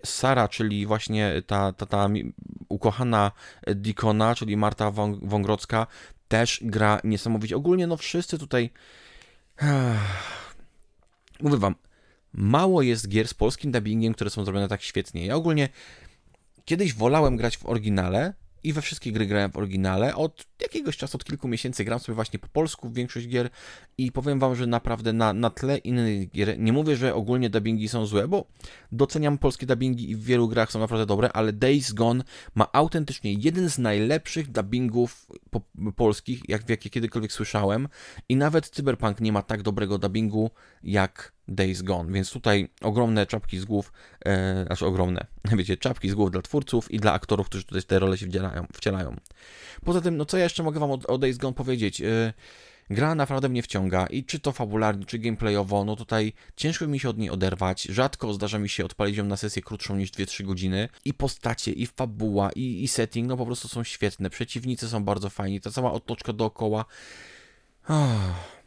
Sara, 0.05 0.47
czyli 0.47 0.85
właśnie 0.85 1.41
ta, 1.47 1.73
ta, 1.73 1.85
ta 1.85 2.09
ukochana 2.69 3.31
Dikona, 3.75 4.35
czyli 4.35 4.57
Marta 4.57 4.91
Wągrodzka, 5.21 5.87
też 6.27 6.59
gra 6.63 7.01
niesamowicie. 7.03 7.55
Ogólnie 7.55 7.87
no 7.87 7.97
wszyscy 7.97 8.37
tutaj... 8.37 8.69
Mówię 11.41 11.57
wam, 11.57 11.75
mało 12.33 12.81
jest 12.81 13.09
gier 13.09 13.27
z 13.27 13.33
polskim 13.33 13.71
dubbingiem, 13.71 14.13
które 14.13 14.29
są 14.29 14.45
zrobione 14.45 14.67
tak 14.67 14.81
świetnie. 14.81 15.25
Ja 15.25 15.35
ogólnie 15.35 15.69
kiedyś 16.65 16.93
wolałem 16.93 17.37
grać 17.37 17.57
w 17.57 17.65
oryginale, 17.65 18.33
i 18.63 18.73
we 18.73 18.81
wszystkie 18.81 19.11
gry 19.11 19.25
grałem 19.25 19.51
w 19.51 19.57
oryginale. 19.57 20.15
Od 20.15 20.45
jakiegoś 20.61 20.97
czasu, 20.97 21.17
od 21.17 21.23
kilku 21.23 21.47
miesięcy 21.47 21.83
gram 21.83 21.99
sobie 21.99 22.15
właśnie 22.15 22.39
po 22.39 22.47
polsku 22.47 22.89
w 22.89 22.93
większość 22.93 23.27
gier 23.27 23.49
i 23.97 24.11
powiem 24.11 24.39
wam, 24.39 24.55
że 24.55 24.67
naprawdę 24.67 25.13
na, 25.13 25.33
na 25.33 25.49
tle 25.49 25.77
innych 25.77 26.29
gier, 26.29 26.59
nie 26.59 26.73
mówię, 26.73 26.95
że 26.95 27.15
ogólnie 27.15 27.49
dubbingi 27.49 27.87
są 27.87 28.05
złe, 28.05 28.27
bo 28.27 28.45
doceniam 28.91 29.37
polskie 29.37 29.65
dubbingi 29.65 30.11
i 30.11 30.15
w 30.15 30.23
wielu 30.23 30.47
grach 30.47 30.71
są 30.71 30.79
naprawdę 30.79 31.05
dobre, 31.05 31.31
ale 31.31 31.53
Days 31.53 31.93
Gone 31.93 32.23
ma 32.55 32.71
autentycznie 32.71 33.33
jeden 33.33 33.69
z 33.69 33.77
najlepszych 33.77 34.51
dubbingów 34.51 35.27
po, 35.49 35.61
polskich, 35.95 36.49
jak 36.49 36.69
jakie 36.69 36.89
kiedykolwiek 36.89 37.31
słyszałem 37.31 37.87
i 38.29 38.35
nawet 38.35 38.69
Cyberpunk 38.69 39.21
nie 39.21 39.31
ma 39.31 39.41
tak 39.41 39.61
dobrego 39.61 39.97
dubbingu 39.97 40.51
jak 40.83 41.33
Days 41.51 41.81
Gone, 41.81 42.11
więc 42.11 42.31
tutaj 42.31 42.69
ogromne 42.81 43.25
czapki 43.25 43.59
z 43.59 43.65
głów, 43.65 43.93
e, 44.25 44.65
aż 44.69 44.83
ogromne, 44.83 45.25
wiecie, 45.57 45.77
czapki 45.77 46.09
z 46.09 46.13
głów 46.13 46.31
dla 46.31 46.41
twórców 46.41 46.91
i 46.91 46.99
dla 46.99 47.13
aktorów, 47.13 47.49
którzy 47.49 47.63
tutaj 47.63 47.83
te 47.83 47.99
role 47.99 48.17
się 48.17 48.27
wcielają. 48.27 48.67
wcielają. 48.73 49.15
Poza 49.85 50.01
tym, 50.01 50.17
no 50.17 50.25
co 50.25 50.37
ja 50.37 50.43
jeszcze 50.43 50.63
mogę 50.63 50.79
wam 50.79 50.91
o, 50.91 50.99
o 51.07 51.17
Days 51.17 51.37
Gone 51.37 51.53
powiedzieć? 51.53 52.01
E, 52.01 52.33
gra 52.89 53.15
naprawdę 53.15 53.49
mnie 53.49 53.63
wciąga 53.63 54.05
i 54.05 54.23
czy 54.23 54.39
to 54.39 54.51
fabularnie, 54.51 55.05
czy 55.05 55.19
gameplayowo, 55.19 55.85
no 55.85 55.95
tutaj 55.95 56.33
ciężko 56.55 56.87
mi 56.87 56.99
się 56.99 57.09
od 57.09 57.17
niej 57.17 57.29
oderwać. 57.29 57.83
Rzadko 57.83 58.33
zdarza 58.33 58.59
mi 58.59 58.69
się 58.69 58.85
odpalić 58.85 59.17
ją 59.17 59.25
na 59.25 59.37
sesję 59.37 59.61
krótszą 59.61 59.95
niż 59.95 60.11
2-3 60.11 60.43
godziny. 60.43 60.89
I 61.05 61.13
postacie, 61.13 61.71
i 61.71 61.87
fabuła, 61.87 62.51
i, 62.51 62.83
i 62.83 62.87
setting, 62.87 63.29
no 63.29 63.37
po 63.37 63.45
prostu 63.45 63.67
są 63.67 63.83
świetne. 63.83 64.29
Przeciwnicy 64.29 64.89
są 64.89 65.03
bardzo 65.03 65.29
fajni, 65.29 65.61
ta 65.61 65.71
cała 65.71 65.91
otoczka 65.91 66.33
dookoła. 66.33 66.85
Oh 67.87 68.60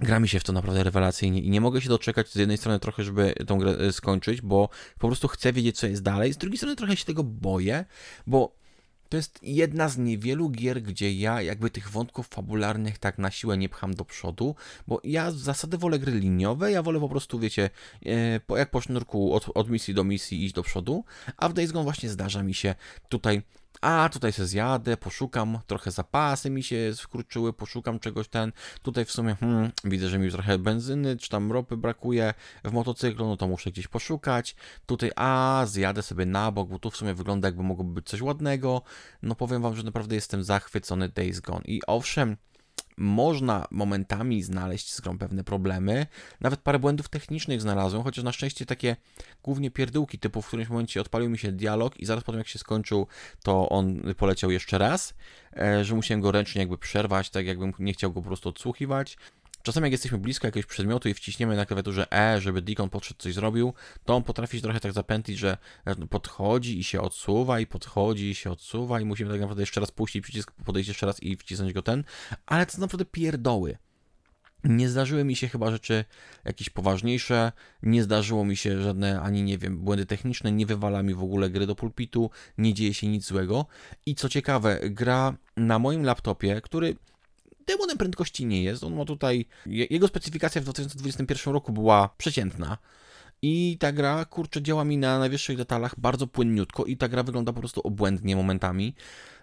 gra 0.00 0.20
mi 0.20 0.28
się 0.28 0.40
w 0.40 0.44
to 0.44 0.52
naprawdę 0.52 0.84
rewelacyjnie 0.84 1.40
i 1.40 1.50
nie 1.50 1.60
mogę 1.60 1.80
się 1.80 1.88
doczekać 1.88 2.28
z 2.28 2.34
jednej 2.34 2.58
strony 2.58 2.80
trochę, 2.80 3.04
żeby 3.04 3.34
tą 3.46 3.58
grę 3.58 3.70
e, 3.70 3.92
skończyć, 3.92 4.42
bo 4.42 4.68
po 4.98 5.06
prostu 5.06 5.28
chcę 5.28 5.52
wiedzieć, 5.52 5.78
co 5.78 5.86
jest 5.86 6.02
dalej. 6.02 6.32
Z 6.32 6.36
drugiej 6.36 6.58
strony 6.58 6.76
trochę 6.76 6.96
się 6.96 7.04
tego 7.04 7.24
boję, 7.24 7.84
bo 8.26 8.62
to 9.12 9.16
jest 9.16 9.38
jedna 9.42 9.88
z 9.88 9.98
niewielu 9.98 10.50
gier, 10.50 10.82
gdzie 10.82 11.12
ja 11.12 11.42
jakby 11.42 11.70
tych 11.70 11.90
wątków 11.90 12.28
fabularnych 12.28 12.98
tak 12.98 13.18
na 13.18 13.30
siłę 13.30 13.58
nie 13.58 13.68
pcham 13.68 13.94
do 13.94 14.04
przodu, 14.04 14.54
bo 14.86 15.00
ja 15.04 15.30
z 15.30 15.36
zasady 15.36 15.78
wolę 15.78 15.98
gry 15.98 16.12
liniowe, 16.12 16.72
ja 16.72 16.82
wolę 16.82 17.00
po 17.00 17.08
prostu, 17.08 17.38
wiecie, 17.38 17.70
e, 18.06 18.56
jak 18.56 18.70
po 18.70 18.80
sznurku 18.80 19.34
od, 19.34 19.46
od 19.54 19.70
misji 19.70 19.94
do 19.94 20.04
misji 20.04 20.44
iść 20.44 20.54
do 20.54 20.62
przodu, 20.62 21.04
a 21.36 21.48
w 21.48 21.52
Days 21.52 21.72
Gone 21.72 21.84
właśnie 21.84 22.08
zdarza 22.08 22.42
mi 22.42 22.54
się 22.54 22.74
tutaj 23.08 23.42
a 23.80 24.08
tutaj 24.12 24.32
se 24.32 24.46
zjadę, 24.46 24.96
poszukam, 24.96 25.58
trochę 25.66 25.90
zapasy 25.90 26.50
mi 26.50 26.62
się 26.62 26.94
skurczyły, 26.94 27.52
poszukam 27.52 27.98
czegoś 27.98 28.28
ten, 28.28 28.52
tutaj 28.82 29.04
w 29.04 29.12
sumie 29.12 29.34
hmm, 29.34 29.72
widzę, 29.84 30.08
że 30.08 30.18
mi 30.18 30.30
trochę 30.30 30.58
benzyny, 30.58 31.16
czy 31.16 31.28
tam 31.28 31.52
ropy 31.52 31.76
brakuje 31.76 32.34
w 32.64 32.72
motocyklu, 32.72 33.26
no 33.26 33.36
to 33.36 33.48
muszę 33.48 33.70
gdzieś 33.70 33.88
poszukać, 33.88 34.56
tutaj 34.86 35.10
a, 35.16 35.64
zjadę 35.66 36.02
sobie 36.02 36.26
na 36.26 36.52
bok, 36.52 36.68
bo 36.68 36.78
tu 36.78 36.90
w 36.90 36.96
sumie 36.96 37.14
wygląda 37.14 37.48
jakby 37.48 37.62
mogłoby 37.62 37.92
być 37.92 38.06
coś 38.06 38.20
ładnego, 38.20 38.82
no 39.22 39.34
powiem 39.34 39.62
wam, 39.62 39.76
że 39.76 39.82
naprawdę 39.82 40.14
jestem 40.14 40.44
zachwycony 40.44 41.08
Days 41.08 41.40
Gone. 41.40 41.64
I 41.64 41.80
owszem, 41.86 42.36
można 42.96 43.66
momentami 43.70 44.42
znaleźć 44.42 44.92
z 44.92 45.00
grą 45.00 45.18
pewne 45.18 45.44
problemy. 45.44 46.06
Nawet 46.40 46.60
parę 46.60 46.78
błędów 46.78 47.08
technicznych 47.08 47.60
znalazłem, 47.60 48.02
chociaż 48.02 48.24
na 48.24 48.32
szczęście 48.32 48.66
takie 48.66 48.96
głównie 49.42 49.70
pierdółki 49.70 50.18
typu 50.18 50.42
w 50.42 50.46
którymś 50.46 50.68
momencie 50.68 51.00
odpalił 51.00 51.30
mi 51.30 51.38
się 51.38 51.52
dialog 51.52 52.00
i 52.00 52.06
zaraz 52.06 52.24
po 52.24 52.32
tym 52.32 52.38
jak 52.38 52.48
się 52.48 52.58
skończył, 52.58 53.06
to 53.42 53.68
on 53.68 54.14
poleciał 54.16 54.50
jeszcze 54.50 54.78
raz, 54.78 55.14
e, 55.56 55.84
że 55.84 55.94
musiałem 55.94 56.20
go 56.20 56.32
ręcznie 56.32 56.60
jakby 56.60 56.78
przerwać, 56.78 57.30
tak 57.30 57.46
jakbym 57.46 57.72
nie 57.78 57.92
chciał 57.92 58.12
go 58.12 58.22
po 58.22 58.26
prostu 58.26 58.48
odsłuchiwać. 58.48 59.16
Czasem 59.62 59.82
jak 59.82 59.92
jesteśmy 59.92 60.18
blisko 60.18 60.46
jakiegoś 60.46 60.66
przedmiotu 60.66 61.08
i 61.08 61.14
wciśniemy 61.14 61.56
na 61.56 61.66
klawiaturze 61.66 62.12
E, 62.12 62.40
żeby 62.40 62.62
Deacon 62.62 62.90
podszedł 62.90 63.20
coś 63.20 63.34
zrobił, 63.34 63.74
to 64.04 64.16
on 64.16 64.22
potrafi 64.22 64.56
się 64.56 64.62
trochę 64.62 64.80
tak 64.80 64.92
zapętlić, 64.92 65.38
że 65.38 65.56
e, 65.84 66.06
podchodzi 66.06 66.78
i 66.78 66.84
się 66.84 67.00
odsuwa 67.00 67.60
i 67.60 67.66
podchodzi 67.66 68.30
i 68.30 68.34
się 68.34 68.50
odsuwa 68.50 69.00
i 69.00 69.04
musimy 69.04 69.30
tak 69.30 69.40
naprawdę 69.40 69.62
jeszcze 69.62 69.80
raz 69.80 69.90
puścić 69.90 70.22
przycisk, 70.22 70.52
podejść 70.64 70.88
jeszcze 70.88 71.06
raz 71.06 71.22
i 71.22 71.36
wcisnąć 71.36 71.72
go 71.72 71.82
ten, 71.82 72.04
ale 72.46 72.66
to 72.66 72.78
naprawdę 72.78 73.04
pierdoły. 73.04 73.78
Nie 74.64 74.88
zdarzyły 74.88 75.24
mi 75.24 75.36
się 75.36 75.48
chyba 75.48 75.70
rzeczy 75.70 76.04
jakieś 76.44 76.70
poważniejsze, 76.70 77.52
nie 77.82 78.02
zdarzyło 78.02 78.44
mi 78.44 78.56
się 78.56 78.82
żadne 78.82 79.20
ani 79.20 79.42
nie 79.42 79.58
wiem, 79.58 79.78
błędy 79.78 80.06
techniczne, 80.06 80.52
nie 80.52 80.66
wywala 80.66 81.02
mi 81.02 81.14
w 81.14 81.22
ogóle 81.22 81.50
gry 81.50 81.66
do 81.66 81.74
pulpitu, 81.74 82.30
nie 82.58 82.74
dzieje 82.74 82.94
się 82.94 83.08
nic 83.08 83.26
złego. 83.26 83.66
I 84.06 84.14
co 84.14 84.28
ciekawe, 84.28 84.80
gra 84.90 85.34
na 85.56 85.78
moim 85.78 86.04
laptopie, 86.04 86.60
który 86.60 86.96
demonem 87.72 87.98
prędkości 87.98 88.46
nie 88.46 88.62
jest. 88.62 88.84
On 88.84 88.94
ma 88.94 89.04
tutaj. 89.04 89.46
Jego 89.66 90.08
specyfikacja 90.08 90.60
w 90.60 90.64
2021 90.64 91.54
roku 91.54 91.72
była 91.72 92.14
przeciętna. 92.18 92.78
I 93.42 93.76
ta 93.80 93.92
gra, 93.92 94.24
kurczę, 94.24 94.62
działa 94.62 94.84
mi 94.84 94.98
na 94.98 95.18
najwyższych 95.18 95.56
detalach 95.56 95.94
bardzo 95.98 96.26
płynniutko 96.26 96.84
i 96.84 96.96
ta 96.96 97.08
gra 97.08 97.22
wygląda 97.22 97.52
po 97.52 97.60
prostu 97.60 97.80
obłędnie 97.80 98.36
momentami. 98.36 98.94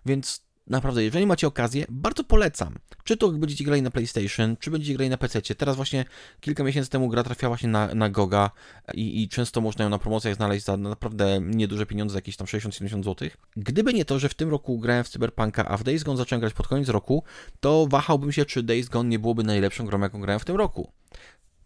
Więc 0.05 0.48
Naprawdę, 0.69 1.03
jeżeli 1.03 1.25
macie 1.25 1.47
okazję, 1.47 1.85
bardzo 1.89 2.23
polecam. 2.23 2.75
Czy 3.03 3.17
to 3.17 3.31
będziecie 3.31 3.63
grali 3.63 3.81
na 3.81 3.91
PlayStation, 3.91 4.57
czy 4.57 4.71
będziecie 4.71 4.93
grali 4.93 5.09
na 5.09 5.17
PC. 5.17 5.41
Teraz 5.41 5.75
właśnie 5.75 6.05
kilka 6.39 6.63
miesięcy 6.63 6.89
temu 6.89 7.09
gra 7.09 7.23
trafiała 7.23 7.57
się 7.57 7.67
na, 7.67 7.95
na 7.95 8.09
Goga 8.09 8.51
i, 8.93 9.23
i 9.23 9.29
często 9.29 9.61
można 9.61 9.83
ją 9.83 9.89
na 9.89 9.99
promocjach 9.99 10.35
znaleźć 10.35 10.65
za 10.65 10.77
naprawdę 10.77 11.39
nieduże 11.41 11.85
pieniądze, 11.85 12.17
jakieś 12.17 12.37
tam 12.37 12.47
60-70 12.47 13.03
zł. 13.03 13.29
Gdyby 13.57 13.93
nie 13.93 14.05
to, 14.05 14.19
że 14.19 14.29
w 14.29 14.33
tym 14.33 14.49
roku 14.49 14.79
grałem 14.79 15.03
w 15.03 15.09
Cyberpunka, 15.09 15.65
a 15.65 15.77
w 15.77 15.83
Days 15.83 16.03
Gone 16.03 16.17
zacząłem 16.17 16.39
grać 16.39 16.53
pod 16.53 16.67
koniec 16.67 16.89
roku, 16.89 17.23
to 17.59 17.87
wahałbym 17.89 18.31
się, 18.31 18.45
czy 18.45 18.63
Days 18.63 18.89
Gone 18.89 19.09
nie 19.09 19.19
byłoby 19.19 19.43
najlepszą 19.43 19.85
grą, 19.85 19.99
jaką 19.99 20.21
grałem 20.21 20.39
w 20.39 20.45
tym 20.45 20.55
roku. 20.55 20.91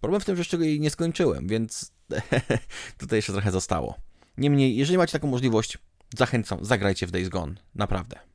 Problem 0.02 0.22
w 0.22 0.26
tym, 0.26 0.36
że 0.36 0.40
jeszcze 0.40 0.58
jej 0.58 0.80
nie 0.80 0.90
skończyłem, 0.90 1.48
więc 1.48 1.92
tutaj 2.98 3.18
jeszcze 3.18 3.34
trochę 3.34 3.52
zostało. 3.52 3.96
Niemniej, 4.38 4.76
jeżeli 4.78 4.98
macie 4.98 5.12
taką 5.12 5.28
możliwość, 5.28 5.78
zachęcam, 6.18 6.66
zagrajcie 6.66 7.08
w 7.08 7.12
Days 7.12 7.30
Gone. 7.30 7.56
Naprawdę. 7.76 8.33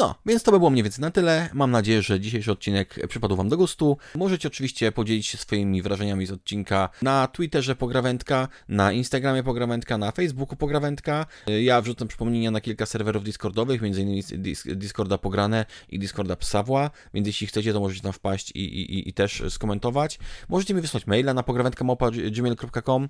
No, 0.00 0.14
więc 0.26 0.42
to 0.42 0.52
by 0.52 0.58
było 0.58 0.70
mniej 0.70 0.82
więcej 0.82 1.02
na 1.02 1.10
tyle. 1.10 1.48
Mam 1.52 1.70
nadzieję, 1.70 2.02
że 2.02 2.20
dzisiejszy 2.20 2.52
odcinek 2.52 3.06
przypadł 3.08 3.36
Wam 3.36 3.48
do 3.48 3.56
gustu. 3.56 3.96
Możecie 4.14 4.48
oczywiście 4.48 4.92
podzielić 4.92 5.26
się 5.26 5.38
swoimi 5.38 5.82
wrażeniami 5.82 6.26
z 6.26 6.30
odcinka 6.30 6.88
na 7.02 7.26
Twitterze 7.26 7.76
Pograwędka, 7.76 8.48
na 8.68 8.92
Instagramie 8.92 9.42
Pograwędka, 9.42 9.98
na 9.98 10.12
Facebooku 10.12 10.56
Pograwędka. 10.56 11.26
Ja 11.62 11.80
wrzucam 11.80 12.08
przypomnienia 12.08 12.50
na 12.50 12.60
kilka 12.60 12.86
serwerów 12.86 13.24
Discordowych, 13.24 13.82
m.in. 13.82 14.22
Discorda 14.66 15.18
Pograne 15.18 15.66
i 15.88 15.98
Discorda 15.98 16.36
Psawła, 16.36 16.90
więc 17.14 17.26
jeśli 17.26 17.46
chcecie, 17.46 17.72
to 17.72 17.80
możecie 17.80 18.00
tam 18.00 18.12
wpaść 18.12 18.50
i, 18.50 18.64
i, 18.64 19.08
i 19.08 19.12
też 19.12 19.42
skomentować. 19.48 20.18
Możecie 20.48 20.74
mi 20.74 20.80
wysłać 20.80 21.06
maila 21.06 21.34
na 21.34 21.42
pograwędka.gmail.com 21.42 23.08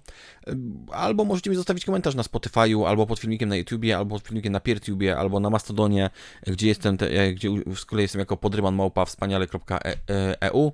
albo 0.92 1.24
możecie 1.24 1.50
mi 1.50 1.56
zostawić 1.56 1.84
komentarz 1.84 2.14
na 2.14 2.22
Spotify'u, 2.22 2.86
albo 2.86 3.06
pod 3.06 3.18
filmikiem 3.18 3.48
na 3.48 3.56
YouTubie, 3.56 3.96
albo 3.96 4.14
pod 4.14 4.26
filmikiem 4.26 4.52
na 4.52 4.60
PeerTubie, 4.60 5.16
albo 5.16 5.40
na 5.40 5.50
Mastodonie, 5.50 6.10
gdzie 6.46 6.68
jest 6.68 6.79
jestem, 6.80 6.96
te, 6.96 7.10
e, 7.10 7.32
gdzie 7.32 7.48
z 7.76 7.84
kolei 7.84 8.02
jestem 8.02 8.18
jako 8.18 8.36
podryman 8.36 8.74
małpa 8.74 9.04
wspaniale.eu. 9.04 10.66
E, 10.66 10.72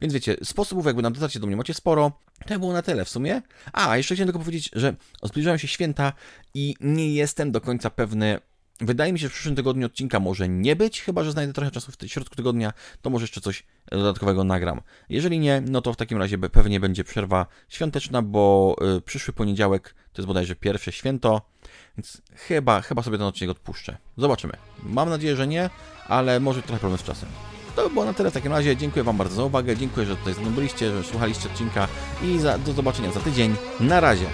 Więc 0.00 0.14
wiecie, 0.14 0.36
sposobów 0.42 0.86
jakby 0.86 1.02
nam 1.02 1.12
dotarcie 1.12 1.40
do 1.40 1.46
mnie 1.46 1.56
macie 1.56 1.74
sporo. 1.74 2.12
To 2.46 2.58
było 2.58 2.72
na 2.72 2.82
tyle 2.82 3.04
w 3.04 3.08
sumie. 3.08 3.42
A, 3.72 3.96
jeszcze 3.96 4.14
chciałem 4.14 4.26
tylko 4.26 4.38
powiedzieć, 4.38 4.70
że 4.72 4.94
zbliżają 5.22 5.56
się 5.56 5.68
święta 5.68 6.12
i 6.54 6.74
nie 6.80 7.14
jestem 7.14 7.52
do 7.52 7.60
końca 7.60 7.90
pewny, 7.90 8.40
Wydaje 8.80 9.12
mi 9.12 9.18
się, 9.18 9.22
że 9.22 9.28
w 9.28 9.32
przyszłym 9.32 9.56
tygodniu 9.56 9.86
odcinka 9.86 10.20
może 10.20 10.48
nie 10.48 10.76
być, 10.76 11.02
chyba 11.02 11.24
że 11.24 11.32
znajdę 11.32 11.52
trochę 11.52 11.70
czasu 11.70 11.92
w 11.92 12.06
środku 12.06 12.36
tygodnia, 12.36 12.72
to 13.02 13.10
może 13.10 13.22
jeszcze 13.22 13.40
coś 13.40 13.64
dodatkowego 13.90 14.44
nagram. 14.44 14.80
Jeżeli 15.08 15.38
nie, 15.38 15.62
no 15.68 15.82
to 15.82 15.92
w 15.92 15.96
takim 15.96 16.18
razie 16.18 16.38
pewnie 16.38 16.80
będzie 16.80 17.04
przerwa 17.04 17.46
świąteczna, 17.68 18.22
bo 18.22 18.76
y, 18.96 19.00
przyszły 19.00 19.34
poniedziałek 19.34 19.94
to 20.12 20.22
jest 20.22 20.26
bodajże 20.26 20.56
pierwsze 20.56 20.92
święto, 20.92 21.42
więc 21.98 22.22
chyba, 22.34 22.80
chyba 22.80 23.02
sobie 23.02 23.18
ten 23.18 23.26
odcinek 23.26 23.50
odpuszczę. 23.50 23.96
Zobaczymy. 24.16 24.52
Mam 24.82 25.08
nadzieję, 25.08 25.36
że 25.36 25.46
nie, 25.46 25.70
ale 26.08 26.40
może 26.40 26.62
trochę 26.62 26.80
problem 26.80 26.98
z 26.98 27.04
czasem. 27.04 27.28
To 27.76 27.88
by 27.88 27.90
było 27.90 28.04
na 28.04 28.14
tyle 28.14 28.30
w 28.30 28.34
takim 28.34 28.52
razie. 28.52 28.76
Dziękuję 28.76 29.04
Wam 29.04 29.16
bardzo 29.16 29.36
za 29.36 29.44
uwagę, 29.44 29.76
dziękuję, 29.76 30.06
że 30.06 30.16
tutaj 30.16 30.34
ze 30.34 30.40
mną 30.40 30.50
byliście, 30.50 30.90
że 30.90 31.04
słuchaliście 31.04 31.48
odcinka 31.48 31.88
i 32.22 32.38
za, 32.38 32.58
do 32.58 32.72
zobaczenia 32.72 33.12
za 33.12 33.20
tydzień. 33.20 33.54
Na 33.80 34.00
razie. 34.00 34.26